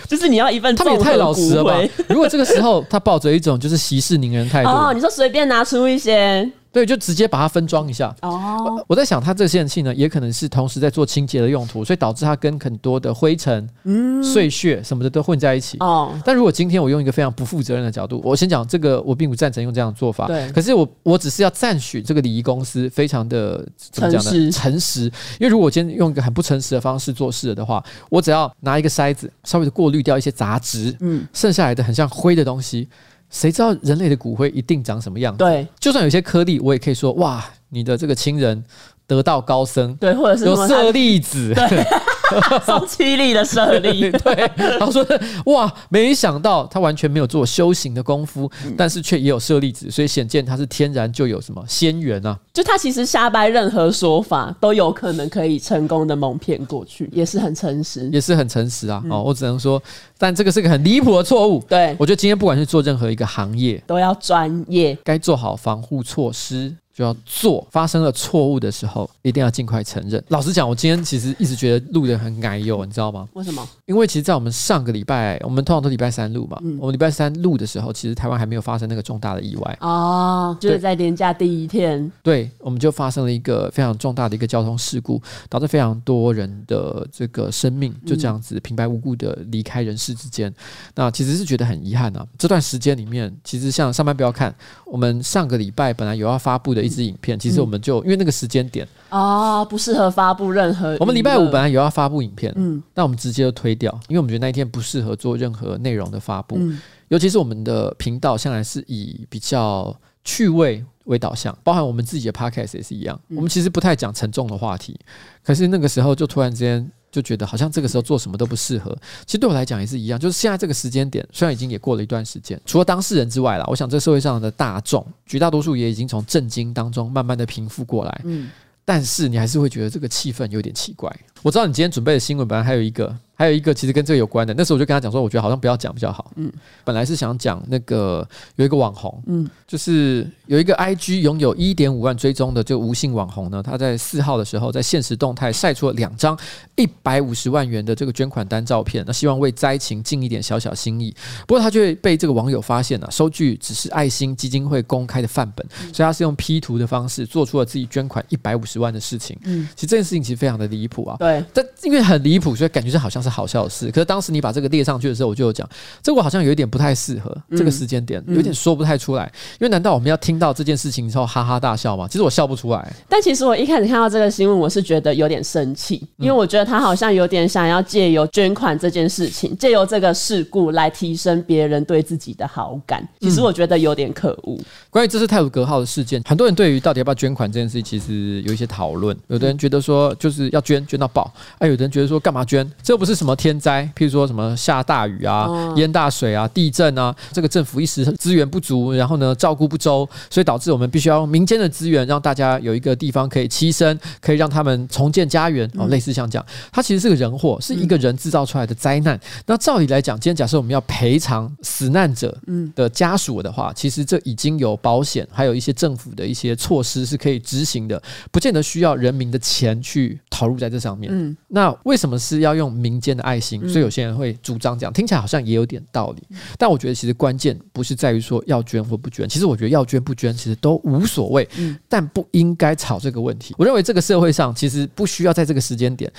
[0.06, 1.80] 就是你要一份，他们也太老实了吧？
[2.08, 6.50] 如果这个时候他抱着一种就是息事宁人态度，哦，你说随便拿出一些。
[6.72, 8.14] 对，就直接把它分装一下。
[8.22, 15.76] 哦，我在想，它这个吸尘器呢，也可能是同时在做清洁的用途，所以导致它跟很多的灰尘、嗯、碎屑什么的都混在一起。
[15.80, 20.26] 哦，但如果今天我用一个非常不负责任的角度，我先讲这个，我并不赞成用这样的做法。
[20.26, 24.30] 对，可是我我只是要赞许这个礼仪公司非常的怎么讲呢？
[24.30, 25.02] 诚实，诚实。
[25.38, 32.88] 因为如果我今天用一个很不诚实的方式做事的话，我只要拿一个筛子，稍微的过滤掉一些杂质，嗯，剩下来的很像灰的东西。
[33.32, 35.38] 谁知道人类的骨灰一定长什么样子？
[35.38, 38.62] 对，就算有些颗粒，我也可以说哇，你的这个亲人
[39.08, 41.84] 得道高僧，对，或者是有舍利子，对。
[42.64, 45.06] 送七力的舍利， 对，然后说
[45.46, 52.38] 哇，没想到他完全没有做修行的功夫，嗯、但是却也有舍利子，所以显见他是天然就有什么仙缘啊！
[52.52, 59.02] 就他其实瞎掰任何说法都有可能可以成功的蒙骗过去，也是很诚实，也是很诚实啊！
[59.10, 59.82] 哦，我只能说，
[60.18, 61.62] 但这个是个很离谱的错误。
[61.68, 66.74] 对，我觉得今天不管是做任何一个行业，都要专业，该做好防护措施。
[67.02, 70.22] 就要做，发生了错误的时候，一定要尽快承认。
[70.28, 73.28] 老实讲，我今天其实一直觉得录人很奶油，你知道吗？
[73.32, 73.68] 为什么？
[73.86, 76.60] 因为其实，在我们上个礼拜，我们通常都礼拜三录嘛。
[76.62, 90.48] 嗯、我们礼拜三录的时候，其实台湾还没有发生那个重大的意外哦，就是在年假第一天，对，我们就发生了一个非常重大的一个交通事故，导致非常多人的这个生命就这样子平白无故的离开人世之间。
[90.50, 90.54] 嗯、
[90.94, 92.24] 那其实是觉得很遗憾啊。
[92.38, 94.54] 这段时间里面，其实像上班不要看，
[94.86, 100.96] 我们上个礼拜本来有要发布的一支影片，嗯、其实我们就因为那个时间点啊，不适合发布任何。
[101.00, 106.56] 我们礼拜五本来有要发布影片，嗯，但我们直接就推掉，因为我们觉得那一天不适合做任何内容的发布。
[106.58, 113.18] 嗯，尤其是我们的频道向来是以比较趣味为导向，包含我们自己的 podcast 也是一样。
[113.28, 114.98] 嗯、我们其实不太讲沉重的话题，
[115.42, 118.96] 可是那个时候就突然之间就觉得好像这个时候做什么都不适合。
[119.26, 128.20] 其实对我来讲也是一样，就是现在这个时间点，虽然已经也过了一段时间，除了当事人之外啦，我想这社会上的大众绝大多数也已经从震惊当中慢慢的平复过来。
[128.24, 128.50] 嗯，
[128.84, 131.14] 但是你还是会觉得这个气氛有点奇怪。
[131.42, 133.14] 我知道你今天准备的新闻本来还有一个。
[133.34, 136.30] 还有一个其实跟这个有关的，那时候我就跟他讲说，我觉得好像不要讲比较好。
[136.36, 136.52] 嗯，
[136.84, 138.24] 本来是想讲那个
[138.54, 146.38] 有一个网红，嗯，就是有一个 IG 拥有一点五万追踪的这个无姓网红呢，他在四号的时候在现实动态晒出了两张
[146.76, 151.12] 一百五十万元的这个捐款单照片，那希望为灾情尽一点小小心意。
[151.44, 159.36] 不过他却被这个网友发现了，收据只是爱心基金会公开的范本，所以他是用 P 图的方式做出了自己捐款一百五十万的事情。
[159.42, 161.16] 嗯，其实这件事情其实非常的离谱啊。
[161.18, 163.32] 对，但因为很离谱，所以感觉是好像是。
[163.32, 165.66] 好笑的事，可是当时你把这个列上去的时候，我就有讲，
[166.02, 169.24] 这个我好像有一点不太适合这个时间点，有点说不太出来。
[169.54, 172.06] 因为难道我们要听到这件事情之后哈哈大笑吗？
[172.06, 172.94] 其实我笑不出来。
[173.08, 183.02] 但其实我一开始看到这个新闻，我是觉得有点生气，因为我觉得他好像有点想要借由捐款这件事情，借由这个事故来提升别人对自己的好感。
[183.22, 184.60] 其实我觉得有点可恶。
[184.90, 189.16] 关于这次泰晤格号的事件，很多人对于到底要不要捐款这件事情，其实有一些讨论。
[189.28, 191.21] 有的人觉得说就是要捐捐到爆，
[191.58, 192.70] 哎，有的人觉得说干嘛捐？
[192.82, 193.12] 这又不是。
[193.22, 209.20] 什么天灾，譬如说什么下大雨啊、淹大水啊、地震啊，这个政府一时资源不足，然后呢照顾不周，所以导致我们必须要用民间的资源，让大家有一个地方可以栖身，可以让他们重建家园哦，类似像这样，它其实是个人祸，是一个人制造出来的灾难。
[209.46, 212.36] 那照理来讲，今天假设我们要赔偿死难者
[212.74, 221.11] 的家属的话，其实这已经有保险，还有一些政府的一些措施是可以执行的，不见得需要人民的钱去投入在这上面。
[221.12, 223.60] 嗯，那为什么是要用民间的爱心？
[223.68, 226.22] 所以有些人会主张这样，听起来好像也有点道理。
[226.58, 231.48] 但我觉得其实关键不是在于说要捐或不捐，其实我觉得要捐不捐其实都无所谓，
[231.88, 233.54] 但不应该吵这个问题。
[233.58, 236.10] 我认为这个社会上其实不需要在这个时间点。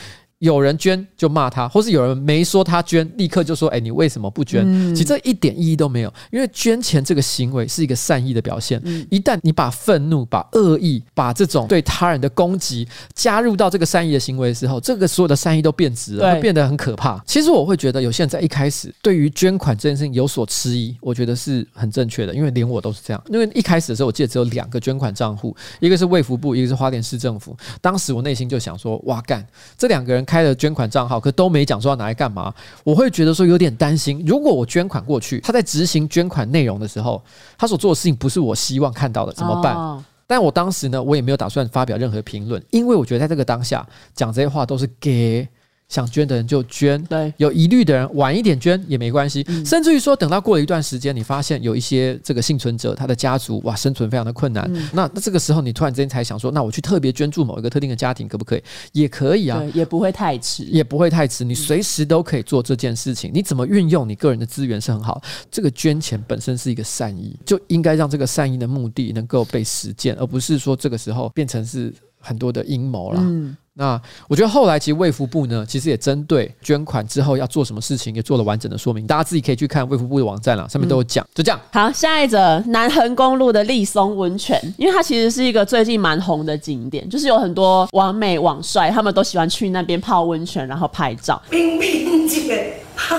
[0.44, 4.62] 有人捐就骂他，或是有人没说他捐，立刻就说：“哎，你为什么不捐？”
[4.94, 8.82] 其实这一点意义都没有，因为捐钱这个行为是一个善意的表现。
[9.10, 17.24] 一旦你把愤怒、把恶意、把这种对他人的攻击加入到这个善意的行为的时候，这个所有的善意都变质了，会变得很可怕。
[17.26, 23.24] 其实我会觉得，有些人在一开始对于捐款这件事情有所迟疑，我觉得是很正确的，因为连我都是这样。
[23.30, 27.56] 因为一开始的时候，我记得只有两个捐款账户，一个是卫福部，一个是花莲市政府。
[27.80, 29.46] 当时我内心就想说：“哇干，
[29.78, 32.52] 这两个人开了捐款账号。”，可都没讲说要拿来干嘛，
[32.84, 34.24] 我会觉得说有点担心。
[34.26, 37.22] 如果我捐款过去，他在执行捐款内容的时候，
[37.58, 40.04] 他所做的事情不是我希望看到的，怎么办？
[40.26, 45.48] 但我当时呢，我也没有打算发表任何评论，因为我觉得在这个当下讲这些话都是给。
[45.94, 58.64] 想捐的人就捐，对，有疑虑的人晚一点捐也没关系，嗯、甚至于说等到过了一段时间，你发现有一些这个幸存者，他的家族哇生存非常的困难，嗯、那那这个时候你突然之间才想说，那我去特别捐助某一个特定的家庭可不可以？
[58.94, 63.30] 也可以啊，也不会太迟，也不会太迟，你随时都可以做这件事情。
[63.32, 73.20] 你怎么运用你个人的资源是很好，这个捐钱本身是一个善意，就应该让这个善意的目的能够被实践，而不是说这个时候变成是很多的阴谋了。
[73.22, 79.08] 嗯那我觉得后来其实卫福部呢，其实也针对捐款之后要做什么事情，也做了完整的说明。
[79.08, 81.26] 大家自己可以去看卫福部的网站了，上面都有讲。
[81.34, 81.60] 就这样。
[81.72, 91.42] 好，下一则南横公路的立松温泉，因为它其实是一个最近蛮红的景点，就是有很多网美网帅他们都喜欢去那边泡温泉，然后拍照。
[91.50, 93.18] 冰冰姐，好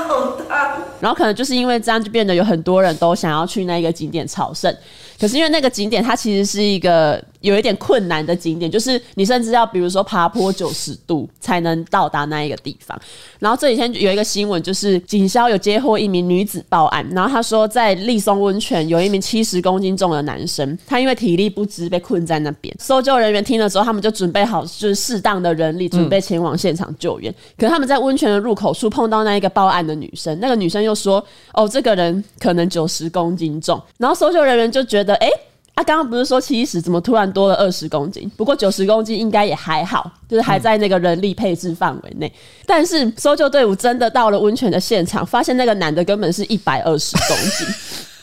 [0.48, 0.78] 大。
[1.00, 4.72] 然后可能就是因为这样，就变得有很多人都想要去那个景点朝圣。
[5.20, 12.98] 可是因为那个景点它其实是一个有一点困难的景点，就是你甚至要比如说爬坡九十度才能到达那一个地方。
[13.38, 22.74] 然后这几天有一个新闻，就是警消有接获一名女子报案，然后她说在立松温泉有一名七十公斤重的男生，他因为体力不支被困在那边。
[22.80, 27.30] 搜救人员听了之后，他们就准备好就是适当的人力，准备前往现场救援。
[27.58, 35.28] 可是他们在温泉的入口处碰到那一个报案的女生，那个女生又说：“哦，这个人可能九十公斤重。”然后搜救人员就觉得：“哎。”
[35.74, 38.30] 啊，刚刚不是说七十，怎么突然多了二十公斤？
[38.36, 42.32] 不过九十公斤应该也还好，就是还在那个人力配置范围内。
[42.64, 47.66] 但是搜救队伍真的到了温泉的现场，发现那个男的根本是一百二十公斤。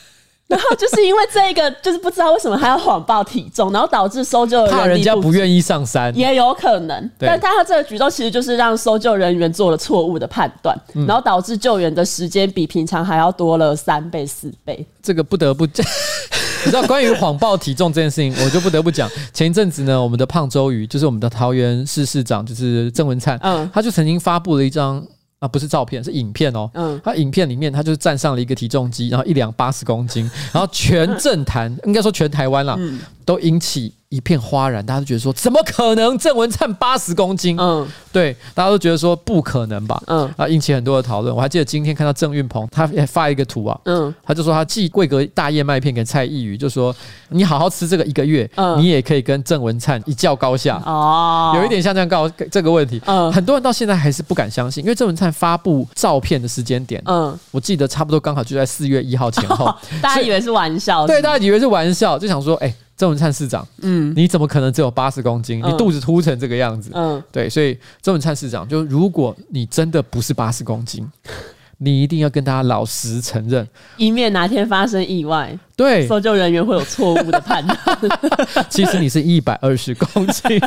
[0.52, 7.10] 然后就是因为这个，就是不知道为什么还要谎报体重，然后导致搜救怕人家不愿意上山，也有可能。
[7.18, 14.86] 对但他这个举动其实就是让搜救人员做了错误的判断，嗯、然后导致救援的时间比平常还要多了三倍四倍。
[15.02, 15.86] 这个不得不讲。
[16.64, 19.10] 你知道关于谎报体重这件事情，我就不得不讲。
[19.32, 25.04] 前一阵子呢，我们的胖周瑜，就是我们的桃园市市长，就是郑文灿，嗯，他就曾经发布了一张
[25.42, 33.92] 啊，不是照片，是影片哦，嗯，他影片里面他就是站上了一个体重机，然后一两八十公斤，然后全 政坛，应该说全台湾啦，嗯，都引起。
[34.12, 36.18] 一片哗然，大家都觉得说怎么可能？
[36.18, 41.34] 郑文灿八十公斤，嗯，对，大家都觉得说不可能吧，嗯，啊，引起很多的讨论。
[41.34, 46.94] 我还记得今天看到郑运鹏，他也发一个图啊，嗯，他就说他寄桂格大燕麦片给蔡依瑜，就说
[47.30, 50.76] 你好好吃这个一个月，嗯，你也可以跟郑文灿一较高下。
[50.84, 62.72] 哦，有一点像这样告这个问题，嗯，很多人到现在还是不敢相信，因为郑文灿发布照片的时间点，嗯，我记得差不多刚好就在四月一号前后， 大家以为是玩笑，对，大家以为是玩笑，就想说，哎。
[63.02, 65.58] 郑文灿市长，嗯，你怎么可能只有八十公斤？
[65.58, 71.04] 你肚子凸成这个样子，嗯，对，所以郑文灿市长，就如果你真的不是八十公斤，
[71.78, 77.78] 你一定要跟大家老实承认，以免哪天发生意外，对，搜救人员会有错误的判断。
[78.70, 80.60] 其实你是一百二十公斤。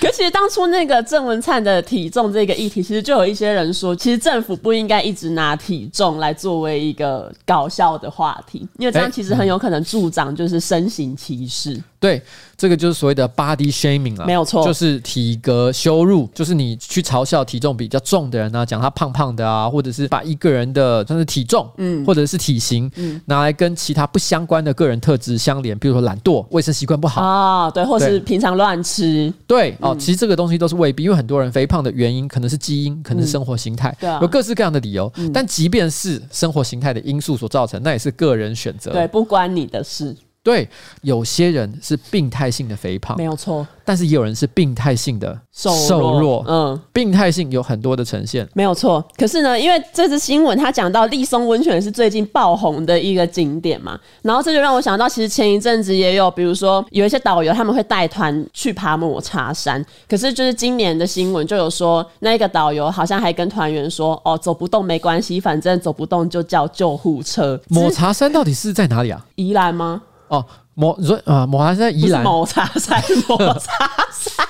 [0.00, 11.80] 可其实当初那个郑文灿的体重这个议题，其实就有一些人说，其实政府不应该一直拿体重来作为一个搞笑的话题，因为这样其实很有可能助长就是身形歧视。
[11.98, 12.20] 对，
[12.56, 27.22] 这个就是所谓的 body shaming 啊，没有错，就是体格羞辱，就是你去嘲笑体重比较重的人啊，讲他胖胖的啊，或者是把一个人的像是体重，嗯，或者是体型嗯、拿来跟其他不相关的个人特质相连，比如说懒惰、卫生习惯不好。
[27.22, 35.10] 啊、哦，对，或是平常乱吃，对哦，其实这个东西都是未必，因为很多人肥胖的原因可能是基因，可能是生活形态，嗯、啊，有各式各样的理由。
[35.16, 40.14] 嗯、但即便是生活形态的因素所造成，那也是个人选择，对，不关你的事。
[40.44, 40.68] 对，
[41.00, 46.44] 有些人是病态性的肥胖，没有错，但是也有人是病态性的瘦弱，瘦弱。
[46.46, 49.02] 嗯，病态性有很多的呈现，没有错。
[49.16, 69.24] 可是呢，因为这次新闻他讲到丽松温泉是最近爆红的一个景点嘛，然后这就让我想到，其实前一阵子也有，比如说有一些导游他们会带团去爬抹茶山，可是就是今年的新闻就有说，那个导游好像还跟团员说：“哦，走不动没关系，反正走不动就叫救护车。”抹茶山到底是在哪里啊？
[69.36, 70.02] 宜兰吗？
[70.28, 70.44] 哦，
[70.74, 74.46] 抹你说啊，抹茶山在宜兰，抹茶山，抹茶山，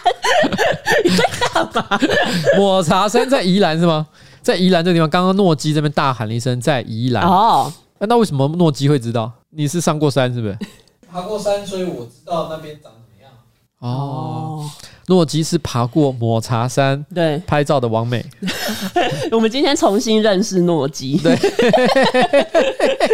[1.05, 2.01] 你在干嘛？
[2.57, 4.07] 抹茶山在宜兰是吗？
[4.43, 9.31] 在宜兰这个地方，刚刚诺基这边大喊了一声在宜兰哦，那为什么诺基会知道？
[9.51, 10.59] 你是上过山是不是？
[11.11, 13.31] 爬过山，所以我知道那边长怎么样。
[13.79, 14.69] 哦。
[15.07, 18.25] 诺基是爬过抹茶山，对，拍照的王美。
[19.31, 21.37] 我们今天重新认识诺基，对，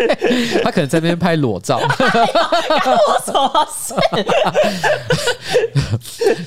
[0.65, 1.79] 他可能在那边拍裸照。
[1.79, 3.95] 我说是，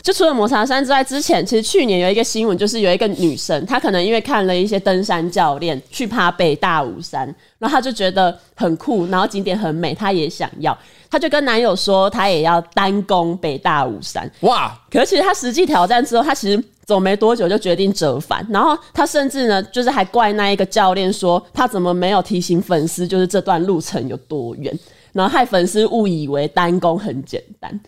[0.02, 7.26] 就除了抹茶山之外，之前其实去年有一个新闻，就是有一个女生，她可能因为看了一些登山教练去爬北大武山，
[7.60, 10.78] 然后她就觉得很酷，然后景点很美，她也想要。
[11.10, 14.30] 她就跟男友说，她也要单攻北大武山。
[14.42, 14.76] 哇！
[14.90, 18.46] 可是其实她实际挑战之后，她其实走没多久就决定折返。
[18.50, 24.78] 然后他甚至呢，就是还怪那一个教练说，他怎么没有提醒粉丝，就是这段路程有多远，
[25.12, 27.80] 然后害粉丝误以为单攻很简单，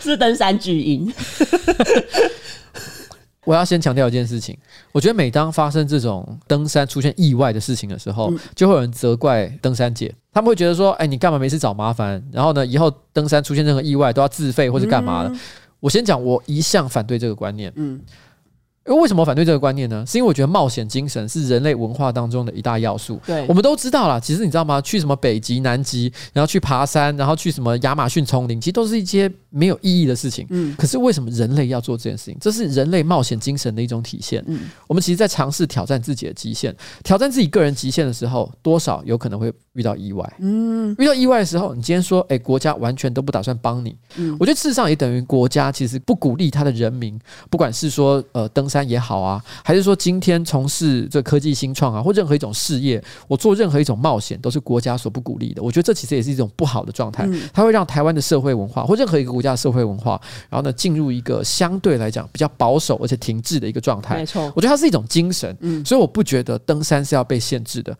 [0.00, 1.12] 是登山巨婴。
[3.44, 4.56] 我要先强调一件事情，
[4.92, 12.22] 我觉得每当发生这种登山出现意外的事情的时候，嗯、就会有人责怪登山姐，他们会觉得说：“哎，你干嘛没事找麻烦？
[12.30, 15.40] 然后呢，以后登山出现任何意外都要自费或者干嘛的？”嗯、
[15.82, 17.72] 我先讲，我一向反对这个观念。
[17.74, 18.00] 嗯。
[18.86, 20.04] 因为为什么反对这个观念呢？
[20.06, 23.20] 是因为我觉得冒险精神是人类文化当中的一大要素。
[23.24, 24.18] 对，我们都知道啦。
[24.18, 24.80] 其实你知道吗？
[24.80, 30.44] 去什么北极、南极，然后去爬山，然后去什么亚马逊丛林，其实都是一些没有意义的事情。
[30.50, 30.74] 嗯。
[30.76, 32.36] 可是为什么人类要做这件事情？
[32.40, 34.42] 这是人类冒险精神的一种体现。
[34.48, 34.68] 嗯。
[34.88, 36.74] 我们其实，在尝试挑战自己的极限，
[37.04, 40.36] 挑战自己个人极限的时候，多少有可能会遇到意外。
[40.40, 40.92] 嗯。
[40.98, 43.96] 遇到意外的时候，你今天说，哎，国家完全都不打算帮你。
[44.16, 44.36] 嗯。
[44.40, 47.16] 我觉得事实上也等于国家其实不鼓励他的人民，
[47.48, 49.42] 不管是说呃登山也好啊。
[49.62, 55.62] 还是说，今天从事这科技新创啊，或任何一种事业，我做任何一种冒险，都是国家所不鼓励的。
[55.62, 60.18] 我觉得这其实也是一种不好的状态，它会让台湾的社会文化，或任何一个国家的社会文化，
[60.48, 64.16] 然后呢，进入一个相对来讲比较保守而且停滞的一个状态。
[64.16, 67.94] 没错，我觉得它是一种精神，嗯，所以我不觉得登山是要被限制的。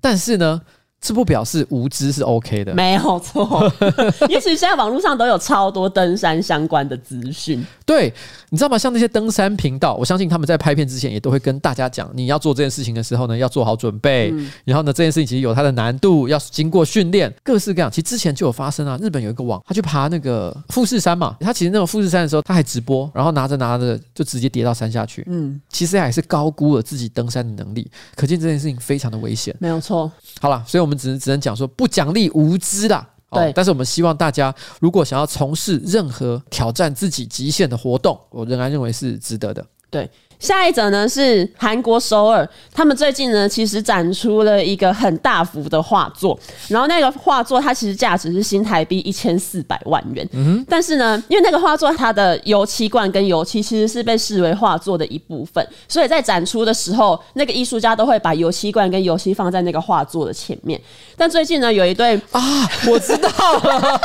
[0.00, 0.60] 但是呢，
[1.00, 3.72] 这不表示无知是 OK 的，没有错。
[4.28, 7.64] 也许现在网络上都有超多登山相关的资讯。
[7.84, 8.12] 对，
[8.50, 8.76] 你知道吗？
[8.76, 14.30] 像那些登山频道，我相信他们在拍片之前也都会跟大家讲，你要做这件事情的时候呢，要做好准备。
[14.32, 17.90] 嗯、然后呢，这件事情其实有它的难度，要经过训练，各式各样。
[17.90, 25.24] 其实之前就有发生啊，日本有一个网，他去爬那个富士山嘛，他其实那种富士山的时候，他还直播，然后拿着拿着就直接跌到山下去。
[25.28, 29.54] 嗯，其实还是高估了自己登山的能力，可见这件事情非常的危险。
[29.60, 30.10] 没有错。
[30.40, 33.06] 好了，所以我们只能只能讲说，不奖励无知啦。
[33.32, 39.66] 对，但是我们希望大家，如果想要从事任何挑战自己极限的活动，我仍然认为是值得的。
[39.90, 40.08] 对。
[40.38, 60.80] 下一则呢是韩国首尔，他们最近呢其实展出了一个很大幅的画作，然后那个画作它其实价值是新台币一千四百万元，嗯，但是呢，因为那个画作它的油漆罐跟油漆其实是被视为画作的一部分，所以在展出的时候，那个艺术家都会把油漆罐跟油漆放在那个画作的前面。
[61.16, 62.42] 但最近呢，有一对啊，
[62.88, 64.00] 我知道了，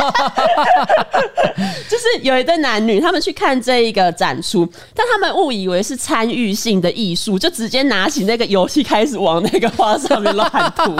[1.89, 4.65] 就是有一对男女，他们去看这一个展出，
[4.95, 6.20] 但他们误以为是参。
[6.21, 10.95] 参与性的艺术，就直接拿起那个游戏开始往那个画上面乱涂。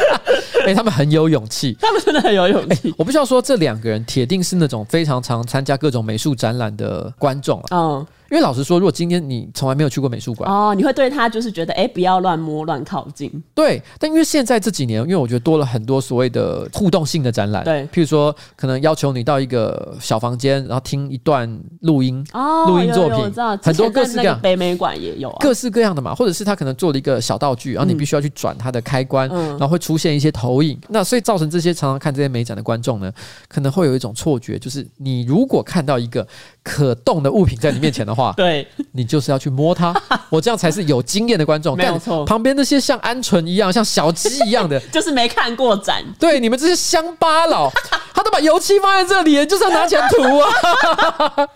[0.64, 2.94] 哎、欸，他们很有勇气，他们真的很有勇气、欸。
[2.96, 7.66] 我不需要说，这两个人铁定是那种非常常参加各种美术展览的观众了。
[7.72, 8.06] 嗯。
[8.32, 13.30] 因为老实说，如果今天你从来没有去过美术馆哦，你会对他就是觉得哎，不要乱摸、乱靠近。
[13.54, 21.46] 对，但因为现在这几年，因为我觉得多了很多所谓的互动性的展览，对，譬如说可能要求你到一个小房间，然后听一段
[21.82, 23.18] 录音哦，录音作品，
[23.62, 24.40] 很多各式各样。
[24.40, 30.80] 北美馆也有、啊、各式各样的嘛，或者是他可能做了一个小道具，然后你必须要去转它的开关，嗯、然后会出现一些投影。
[30.88, 33.12] 那所以造成这些常常看这些美展的观众呢，
[33.46, 36.26] 可能会有一种错觉，就是你如果看到一个
[36.62, 38.21] 可动的物品在你面前的话。
[38.22, 39.94] 话，对，你就是要去摸它，
[40.30, 41.76] 我这样才是有经验的观众。
[41.76, 46.02] 没有错，旁边那些像鹌鹑一样、像小鸡一样的， 就是没看过展。
[46.18, 47.70] 对，你们这些乡巴佬，
[48.14, 51.48] 他都把油漆放在这里，就是要拿钱涂啊！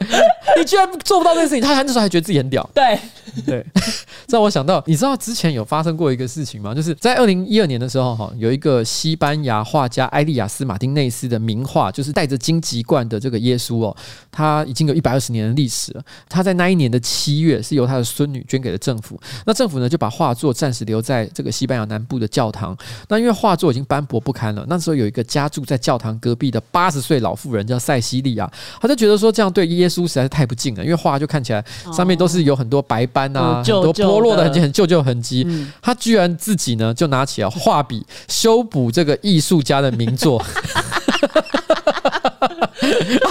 [0.57, 2.69] 你居然做不到这件事情，他还那时候还觉得自己很屌。
[2.75, 2.99] 对。
[3.45, 3.65] 对，
[4.29, 6.75] 让我想到，你知道之前有发生过一个事情吗？
[6.75, 13.97] 就是在二零一二年的时候，哈，有一个西班牙画家埃利亚斯·马丁内斯的名画，就是带着荆棘冠的这个耶稣哦，
[14.33, 16.03] 他已经有一百二十年的历史了。
[16.29, 22.77] 他在那一年的七月是由他的孙女捐给了政府，那政府呢就把画作暂时留在这个西班牙南部的教堂。
[23.09, 31.63] 那因为画作已经斑驳不堪了，那时候有一个家住在教堂隔壁的八十岁老妇人叫塞西利亚，他就觉得说这样对耶稣实在是太不敬了，因为画就看起来
[31.93, 33.26] 上面都是有很多白斑。
[33.35, 35.45] 啊，很多剥落的痕迹， 很旧旧痕迹。
[35.49, 40.45] 嗯、他居然自己呢，就拿起了画笔修补这个艺术家的名作。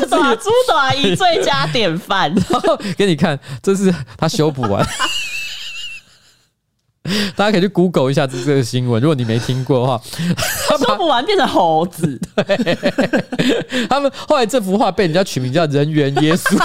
[0.09, 4.85] 打猪打一最佳典范，然 后给你看，这是他修补完。
[7.35, 10.01] 大家可以去 Google 一下这个新闻，如果你没听过的话，
[10.67, 12.19] 他修补完变成猴子。
[12.35, 16.57] 对，他们后来这幅画被人家取名叫“人猿耶稣”。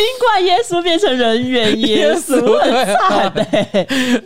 [0.00, 3.44] 尽管耶稣变成人猿耶稣， 很惨的。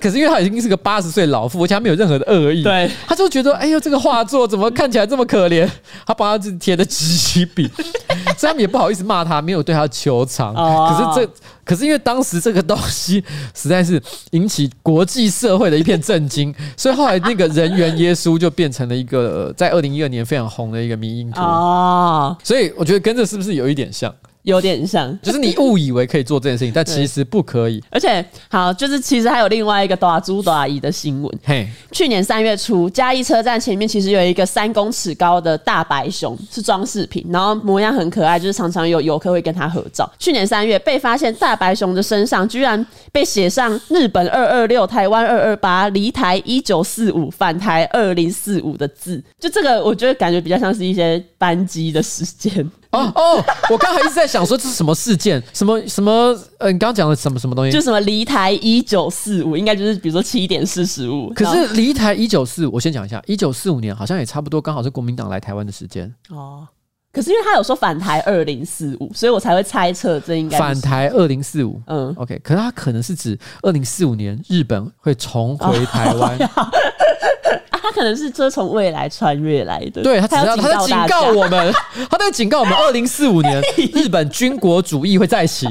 [0.00, 5.68] 可是因为他已经是个八十岁老妇，而且他没有任何的恶意，对，他就觉得哎呦，这个画作怎么看起来这么可怜？
[6.06, 7.68] 他帮他自己贴的纸起笔，
[8.38, 10.54] 所以他们也不好意思骂他，没有对他求偿。
[10.54, 11.32] 可是这，
[11.64, 14.00] 可是因为当时这个东西实在是
[14.30, 21.40] 引起国际社会的一片震惊， 所以后来那个人猿耶稣就变成了一个在二零一二年非常红的一个迷因图。
[21.40, 24.14] 哦，所以我觉得跟这是不是有一点像？
[24.44, 27.82] 有点像， 就是你误以为可以做这件事情，但其实不可以。
[27.90, 31.38] 而且，好，就是其实还有另外一个大猪大姨的新闻。
[31.42, 40.10] 嘿，去年三月初，嘉义车站前面其实有一个三公尺高的大白熊，是装饰品，然后模样很可爱，就是常常有游客会跟他合照。
[40.18, 49.22] 去年三月被发现，大白熊的身上居然被写上日本二二六、台湾二二八、离台一九四五、返台二零四五的字。
[49.40, 52.70] 就这个，我觉得感觉比较像是一些班机的时间。
[52.94, 57.72] 哦哦，我刚才一直在想说这是什么事件， 什么什么呃，你刚刚讲的什么什么东西？
[57.72, 61.30] 就什么离台一九四五，应该就是比如说七点四十五。
[61.34, 66.12] 可是离台一九四五，我先讲一下，一九四五年好像也差不多，刚好是国民党来台湾的时间。
[66.30, 66.66] 哦，
[67.12, 71.80] 可是因为他有说反台二零四五，所以我才会猜测这应该反台二零四五。
[71.86, 76.36] 嗯，OK，可是他可能是指二零四五年日本会重回台湾。
[76.38, 76.70] 哦
[77.70, 81.74] 他可能是车从未来穿越来的，对，他只要他在警告我们，
[82.10, 83.62] 他在警告我们，二零四五年
[83.92, 85.68] 日本军国主义会再起，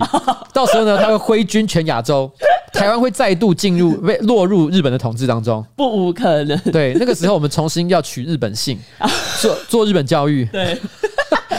[0.54, 2.32] 到时候呢，他会挥军全亚洲，
[2.72, 6.58] 台湾会再度进入被落入日本的统治当中，不无可能。
[6.72, 8.80] 对，那个时候我们重新要取日本姓，
[9.42, 10.80] 做做日本教育，对，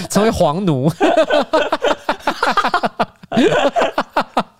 [0.09, 0.91] 成为皇奴。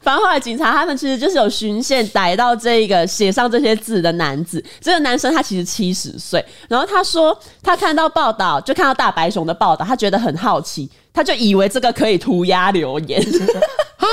[0.05, 4.63] 反正后来警察他们其实就是有巡线逮到这个写上这些字的男子。
[4.81, 13.21] 这个男生他其实七十岁，然后他说他看到报道，就看到大白熊的报道，他觉得很好奇，他就以为这个可以涂鸦留言。
[13.97, 14.07] 啊？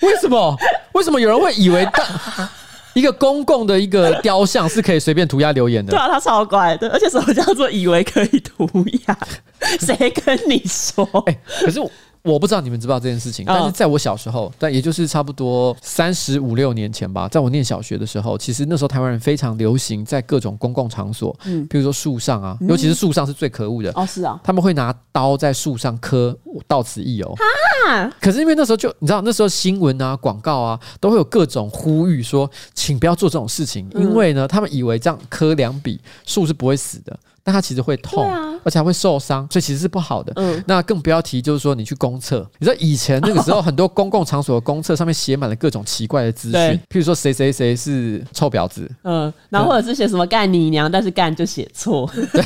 [0.00, 0.56] 为什么？
[0.92, 2.50] 为什么有人会以为大
[2.92, 5.92] 一个公共的一个雕像是可以随便涂鸦留言的？
[5.92, 8.68] 对啊，他超乖的，而且什么叫做以为可以涂
[9.06, 9.18] 鸦？
[9.80, 11.02] 谁跟你说？
[11.26, 11.80] 欸，可是
[12.22, 12.42] 我。
[12.42, 23.92] 不知道你们知不知道这件事情，但是在我小时候，但也就是差不多三十五六年前吧，在我念小学的时候，其实那时候台湾人非常流行在各种公共场所，嗯，比如说树上啊，尤其是树上是最可恶的。
[23.94, 27.32] 哦，是啊，他们会拿刀在树上刻“到此一游”
[27.86, 37.16] 啊，可是因为那时候就你知道，那时候新闻啊、广告啊，都会有各种呼吁说，请不要做这种事情，因为呢，他们以为这样刻两笔树是不会死的。
[37.44, 40.32] 但它其实会痛，啊、而且还会受伤，所以其实是不好的。
[40.36, 46.76] 嗯，那更不要提，就是说你去公厕，你知道以前那个时候很多公共场所的公厕上面写满了各种奇怪的资讯，对。
[46.88, 52.44] 譬如说谁谁谁是臭婊子，嗯，然后或者是写什么干你娘，但是干就写错，对，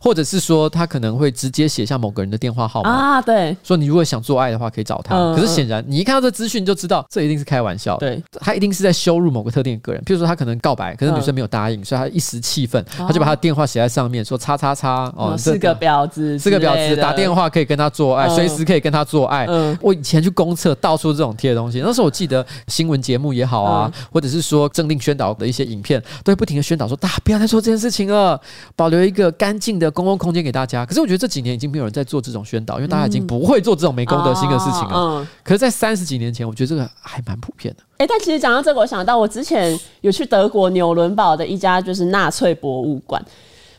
[0.00, 2.90] 或者是说他可能会直接写下某个人的电话号码。
[2.90, 15.12] 啊，对，说你如果想做爱的话可以找他，嗯、可是显然你一看到这资讯就知道这一定是开玩笑，对，他一定是在羞辱某个特定的个人，譬如说他可能告白，可是女生没有答应，嗯、所以他一时气愤，他就把他的电话写在上面，说叉叉叉。
[15.16, 19.46] 哦，四个婊子，四个婊子，打电话可以跟他做爱，随时可以跟他做爱。
[19.48, 28.40] 嗯，我以前去公厕到处这种贴的东西，那时候我记得新闻节目也好啊，或者是说政令宣导的一些影片，都会不停的宣导说，大家不要再做这件事情了，
[28.76, 30.84] 保留一个干净的公共空间给大家。
[30.86, 34.92] 可是我觉得这几年已经没有人在做这种宣导，因为大家已经不会做这种没公德心的事情了。
[34.94, 37.82] 嗯，可是，在三十几年前，我觉得这个还蛮普遍的。
[37.98, 43.22] 哎，但其实讲到这个，我想到我之前有去德国纽伦堡的一家就是纳粹博物馆。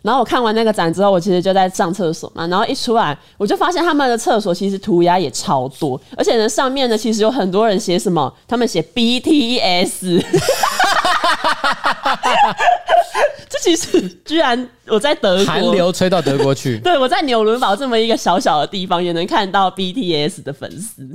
[0.04, 10.22] 然后我看完那个展之后，我其实就在上厕所嘛，然后一出来，我就发现他们的厕所其实涂鸦也超多，而且呢上面呢其实有很多人写什么，他们写 BTS，
[13.50, 21.08] 这其实居然我在德国，韩流吹到德国去， 对，我在纽伦堡这么一个小小的地方也能看到 BTS 的粉丝，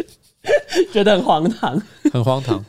[0.90, 2.64] 觉得很荒唐，很荒唐。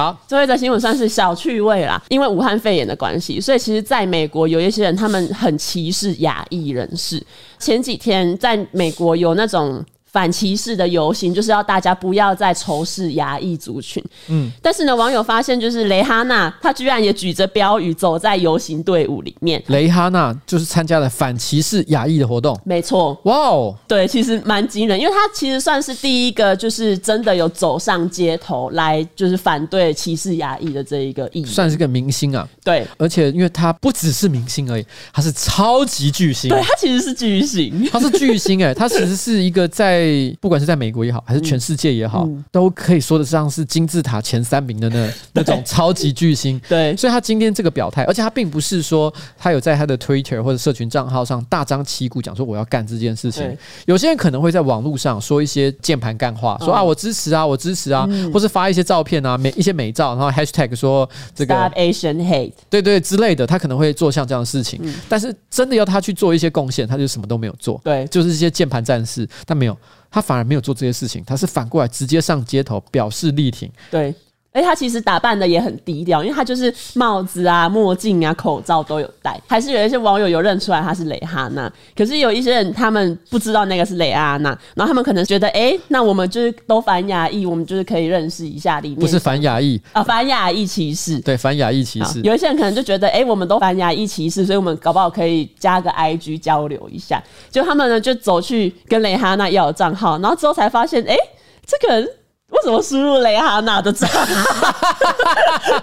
[0.00, 7.22] 好，最后一则新闻算是小趣味啦，因为武汉肺炎的关系，所以其实在美国有一些人他们很歧视亚裔人士。
[7.58, 9.84] 前几天在美国有那种。
[10.12, 14.02] 反歧视的游行就是要大家不要再仇视亚裔族群。
[14.28, 19.62] 嗯，但是呢，网友发现就是蕾哈娜，她居然也举着标语走在游行队伍里面。
[19.68, 22.58] 蕾哈娜就是参加了反歧视亚裔的活动。
[22.64, 23.16] 没错。
[23.24, 32.48] 哇哦，对，其实蛮惊人，因为她其实算是第一个，就是真的有走上街头来，就是反对歧视亚裔的这一个艺人，算是个明星啊。
[32.64, 36.50] 对，而且因为她不只是明星而已，她是超级巨星。
[36.50, 39.99] 对，她其实是巨星，她是巨星哎，她其实是一个在。
[40.40, 46.60] 不管是在美国也好，还是全世界也好，都可以说得上是金字塔前三名的那 那种超级巨星。
[46.68, 53.56] 对，所以他今天这个表态，而且他并不是说他有在他的 Twitter 或者社群账号上大张旗鼓讲说我要干这件事情。
[53.86, 64.80] 有些人可能会在网络上说一些键盘干话，说啊我支持啊我支持啊，嗯、或是发一些照片啊美一些美照，然后 Hashtag 说这个 Stop Asian Hate，对，对对之类的，他可能会做像这样的事情。
[64.82, 67.80] 嗯、但是真的要他去做一些贡献，他就什么都没有做。
[67.84, 69.76] 对，就是一些键盘战士，但没有。
[70.10, 73.70] 他反而没有做这些事情，他是反过来直接上街头表示力挺。
[73.90, 74.14] 对。
[74.52, 79.40] 哎，他其实打扮的也很低调，因为他就是帽子啊、墨镜啊、口罩都有戴。
[79.46, 88.98] 还是有一些网友有认出来他是蕾哈娜，可是有一些人他们不知道那个是蕾哈娜，然后他们可能觉得，哎，那我们就是都反亚裔，我们就是可以认识一下里面。
[88.98, 91.20] 不是反亚裔啊，反亚裔歧视。
[91.20, 92.20] 对，反亚裔歧视。
[92.22, 97.22] 有一些人可能就觉得，哎，我们都反亚裔歧视，所以我们搞不好可以加个 IG 交流一下。
[97.52, 101.16] 就他们呢，就走去跟蕾哈娜要账号，然后之后才发现，哎，
[101.64, 102.08] 这个人。
[102.50, 104.20] 为什么输入雷哈娜的账号？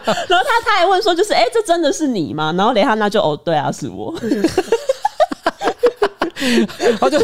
[0.06, 2.54] 然后他他还问说，就是哎、欸，这真的是你吗？
[2.58, 4.14] 然后雷哈娜就哦，对啊，是我。
[7.00, 7.20] 他就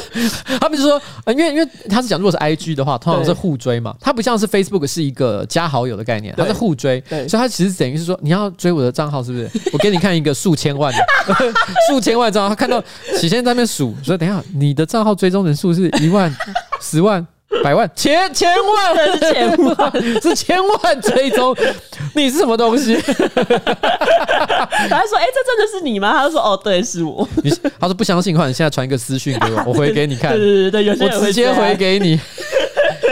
[0.59, 9.49] 他们就说，因为因为他是讲，如果是 I G 的话，通常是互追嘛，它不像是 Facebook 是一个加好友的概念，它是互追，所以他其实等于是说，你要追我的账号是不是？
[9.71, 10.99] 我给你看一个数千万的
[11.87, 12.83] 数千万账号，他看到
[13.19, 16.35] 起先在那边数，说等一下你的账号追踪人数是一万、
[16.81, 17.25] 十万。
[17.61, 19.91] 百万、千千万 是千万，
[20.21, 21.55] 是千万追踪，
[22.15, 22.95] 你是什么东西？
[22.95, 23.03] 他
[24.97, 30.31] 还说：“哎、欸，这真的是你吗？”他就说：“哦，对，是我。”你他说不相信的话，你现在传一个私讯给我，我回给你看。
[30.31, 30.39] 对
[30.69, 32.19] 对对，有些我直接回给你。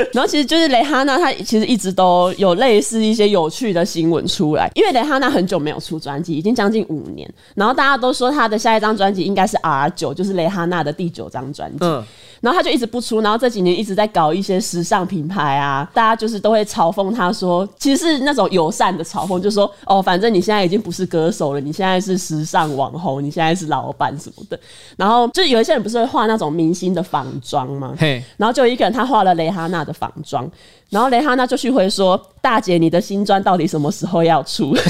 [0.13, 7.31] 然后其实就是蕾哈娜，她其实一直都有类似一些有趣的新闻出来，因为蕾哈娜很久没有出专辑，已经将近五年。
[7.55, 11.77] 然后大家都说她的下一张专辑应该是 R 九，就是蕾哈娜的第九张专辑。
[11.81, 12.03] 嗯。
[12.41, 24.59] 然后她就一直不出，然后这几年一直在搞一些时尚品牌啊，大家就是都会嘲讽她说，其实是那种友善的嘲讽，就说哦，反正你现在已经不是歌手了，你现在是时尚网红，你现在是老板什么的。
[24.97, 27.93] 然后就有一些人不是会画那种明星的仿妆吗？
[27.99, 30.49] 嘿，然后就有一个人他画了蕾哈娜的仿妆。
[30.91, 34.75] 然后雷哈娜就去回说：“大姐，你的新专到底什么时候要出？”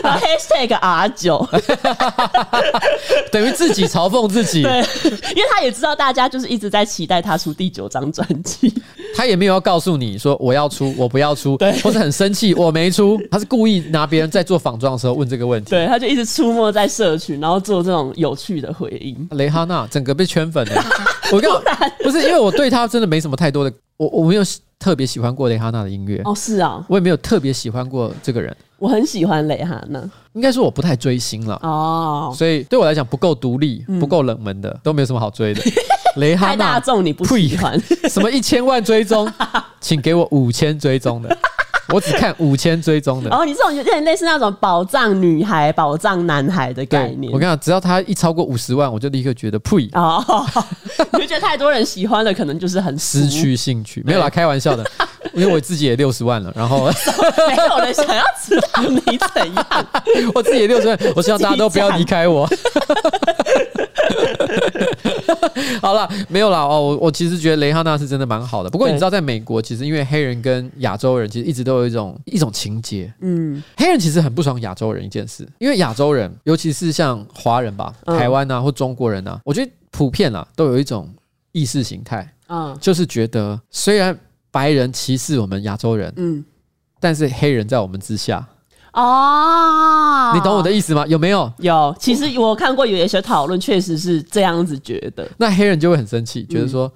[0.00, 1.44] 然后 hashtag R 九，
[3.32, 4.62] 等于自己嘲讽自己。
[4.62, 4.78] 对，
[5.34, 8.72] 因为他也知道大家就是一直在期待他出第九张专辑，
[9.16, 15.70] 他也没有要告诉你说我要出，我不要出，对，或是很生气我没出，他是故意拿别人在做仿妆的时候问这个问题。
[15.70, 19.28] 对，他就一直出没在社群，然后做这种有趣的回应。
[19.32, 20.84] 雷哈娜整个被圈粉了。
[21.32, 21.60] 我跟我
[22.04, 24.42] 不是因为我对他真的没什么太多的，我我没有
[24.78, 28.54] 特别喜欢过蕾哈娜的音乐哦，是啊，我也没有特别喜欢过这个人。
[28.78, 35.62] 我很喜欢蕾哈娜，应该说我不太追星了哦，所以对我来讲不够独立、不够冷门的都没有什么好追的。
[36.16, 37.80] 蕾哈娜太大众你不喜欢，
[38.10, 39.30] 什么一千万追踪，
[39.80, 41.38] 请给我五千追踪的。
[41.92, 43.30] 我只看五千追踪的。
[43.30, 47.32] 哦，你这种有点类似那种宝藏女孩、宝藏男孩的概念。
[47.32, 49.88] 我跟你讲，只要他一超过五十万，我就立刻觉得呸。
[49.92, 50.24] 哦，
[51.12, 54.02] 你就觉得太多人喜欢了，可能就是很失去兴趣。
[54.06, 54.84] 没有啦，开玩笑的。
[55.34, 56.90] 因为我自己也六十万了，然后
[57.48, 59.66] 没有人想要知道你怎样。
[60.34, 62.46] 我自己也六十万，我希望大家都不要离开我。
[65.80, 66.80] 好了，没有了哦。
[66.80, 68.70] 我我其实觉得雷哈娜是真的蛮好的。
[68.70, 73.12] 不过你知道，在美国，其实因为黑人跟亚洲人其实一直都有一种一种情结。
[73.20, 81.08] 嗯，黑人其实很不爽亚洲人一件事，因为亚洲人，尤其是像华人吧，台湾啊或中国人啊，我觉得普遍啊都有一种
[81.52, 84.18] 意识形态，嗯，就是觉得虽然
[84.50, 86.44] 白人歧视我们亚洲人，嗯，
[87.00, 88.46] 但是黑人在我们之下。
[88.92, 91.06] 哦，你懂我的意思吗？
[91.06, 91.52] 有没有？
[91.58, 95.28] 有，其实我看过有一些讨论，确实是这样子觉得。
[95.38, 96.86] 那黑人就会很生气，觉得说。
[96.86, 96.92] 嗯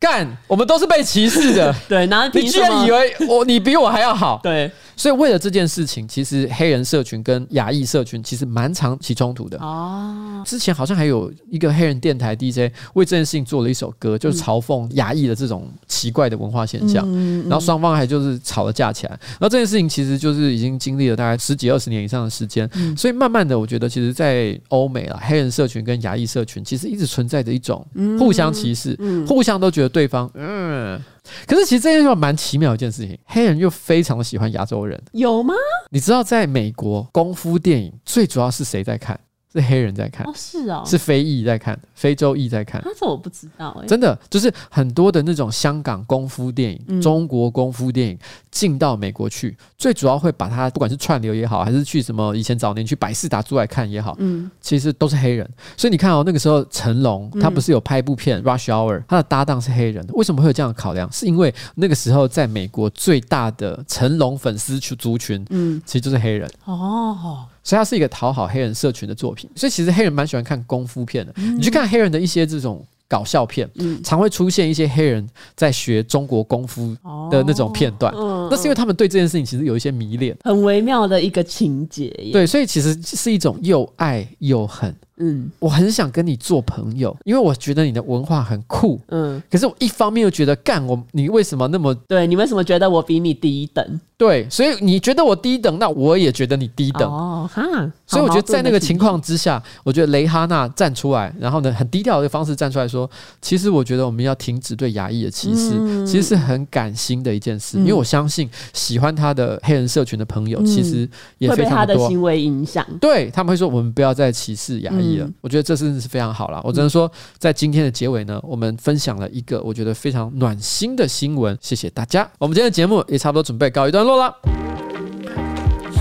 [0.00, 1.74] 干，我们都是被歧视的。
[1.88, 4.38] 对，然后你居然以为我 你比我还要好？
[4.44, 9.58] 对，所以为了这件事情，其实黑人社群跟亚裔社群其实蛮常起冲突的。
[9.58, 17.04] 哦，之前好像还有一个黑人电台 DJ 为这件事情做了一首歌，就是嘲讽亚裔的这种奇怪的文化现象。
[17.08, 19.10] 嗯，然后双方还就是吵了架起来。
[19.10, 22.70] 然后这件事情其实就是已经经历了大概十几二十年以上的时间。
[22.96, 27.84] 所以慢慢的，我觉得其实，在欧美啊，黑人社群跟亚裔社群其实一直存在着一种
[28.16, 28.96] 互相歧视，
[29.26, 29.87] 互相都觉得。
[29.88, 31.00] 对方，嗯，
[31.46, 35.54] 可是其实这件事蛮奇妙的一件事情，黑人又非常的喜欢亚洲人，有吗？
[35.90, 39.18] 你知道，在美国功夫电影最主要是谁在看？
[39.60, 42.82] 是黑人在看，哦，是哦，是非裔在看，非洲裔在看。
[42.98, 48.18] 这我不知道哎，真的就是很多的那种香港功夫电影、嗯、中国功夫电影
[48.50, 55.48] 进到美国去，最主要会把它不管是串流也好，还是去什么以前早年去百事达出来看也好，嗯，其实都是黑人。
[55.76, 61.10] 所以你看哦，那个时候成龙他不是有拍一部片《Rush Hour》，他的搭档是黑人，为什么会有这样的考量？
[61.12, 67.46] 是因为那个时候在美国最大的成龙粉丝群族群，嗯，其实就是黑人哦。
[67.68, 71.34] 所以它是一个讨好黑人社群的作品，所以其实黑人蛮喜欢看功夫片的。
[71.36, 73.68] 你去看黑人的一些这种搞笑片，
[74.02, 76.96] 常会出现一些黑人在学中国功夫
[77.30, 78.10] 的那种片段。
[78.50, 82.08] 那是因为他们对这件事情其实有一些迷恋，很微妙的一个情节。
[82.32, 84.96] 对，所以其实是一种又爱又恨。
[85.18, 89.00] 嗯，我很想跟你做朋友，因为我觉得你的文化很酷。
[89.08, 91.94] 嗯，可是我一方面又觉得，干我，你为什么那么？
[92.06, 94.00] 对，你为什么觉得我比你低一等？
[94.16, 97.08] 对，所以你觉得我低等，那我也觉得你低等。
[97.08, 97.62] 哦，哈，
[98.04, 103.08] 所以我觉得在那个情况之下，我觉得蕾哈娜站出来，然后呢，很低调的方式站出来说，
[103.40, 107.78] 其实我觉得我们要停止对牙医的歧视，嗯、其实是很感心的一件事。
[107.78, 111.08] 嗯、因为我相信喜欢他的黑人社群的朋友，其实
[111.38, 111.64] 也非常多。
[111.64, 115.07] 会被他的行为影响，对他们会说，我们不要再歧视亚裔。
[115.16, 116.60] 嗯、我觉得这真的是非常好了。
[116.62, 121.56] 我只能说，在今天的结尾呢，我们分享了一个我觉得非常暖心的新闻。
[121.60, 124.67] 谢谢大家，我们今天的节目也差不多准备告一段落了。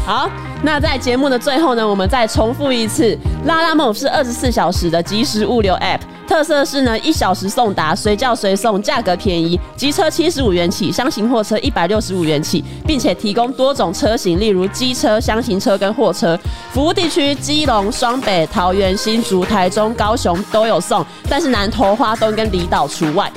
[0.07, 0.29] 好，
[0.63, 3.13] 那在节目的最后呢，我们再重复一次
[3.45, 16.39] ，Lalamove 是二十四小时的即时物流 App，特色是呢一小时送达，随叫随送，价格便宜，机车七十五元起，箱型货车一百六十五元起，并且提供多种车型，例如机车、箱型车跟货车。
[16.71, 23.29] 服务地区基隆、双北、桃园、新竹、台中、高雄都有送，但是南投、花东跟离岛除外。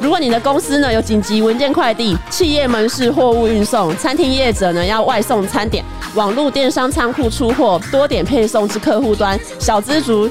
[0.00, 5.84] 如果你的公司呢有紧急文件快递、企业门市货物运送、餐厅业者呢要外送餐点、
[6.14, 10.28] 网络电商仓库出货、多点配送至客户端、小资族、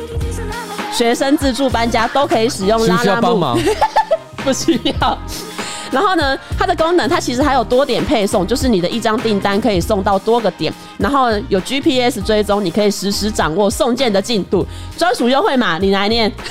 [0.92, 3.60] 学生自助搬家都可以使用 Lalamove。
[3.60, 3.76] 需要？
[4.44, 5.18] 不需要。
[5.90, 14.66] 然后呢，它的功能它其实还有多点配送，就是你的一张订单可以送到多个点，然后有 GPS 追踪，你可以实时掌握送件的进度。
[14.98, 16.32] 专属优惠码，你来念。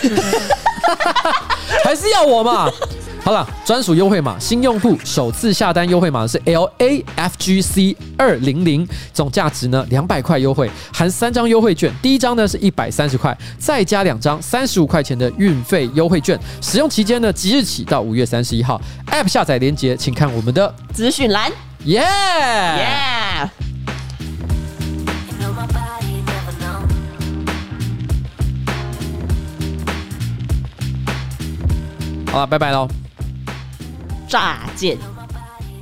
[1.85, 2.69] 还是要我嘛？
[3.25, 18.81] 好了，专属优惠码，新用户首次下单优惠码是 L A F G C 二零零，总价值呢两百块优惠，含三张优惠券，第一张呢是一百三十块，再加两张三十五块钱的运费优惠券，使用期间呢即日起到五月三十一号
[19.12, 21.49] ，App 下载链接请看我们的资讯栏，
[21.85, 23.51] 耶耶。
[32.33, 32.89] 好了，拜拜喽。
[34.33, 34.97] 乍见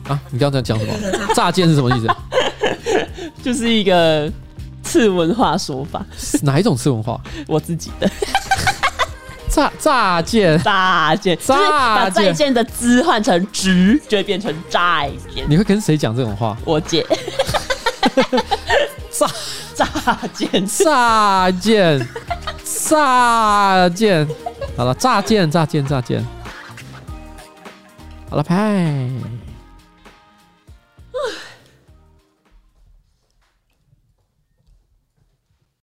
[0.08, 0.18] 啊！
[0.30, 0.92] 你刚才讲什么？
[1.36, 2.08] 乍见是什么意思？
[3.44, 4.28] 就是一个
[4.82, 6.04] 次文化说法。
[6.42, 7.20] 哪一种次文化？
[7.46, 8.10] 我自己的。
[9.48, 15.44] 乍乍见，乍见，就是把再见的字换成直，就会变成再见。
[15.48, 16.56] 你会跟谁讲这种话？
[16.64, 17.06] 我姐。
[19.12, 19.28] 乍
[19.76, 22.08] 乍见，乍见，
[22.64, 24.26] 乍见。
[24.76, 26.24] 好了，乍见，乍见，乍见。
[28.30, 29.39] 好了，拜。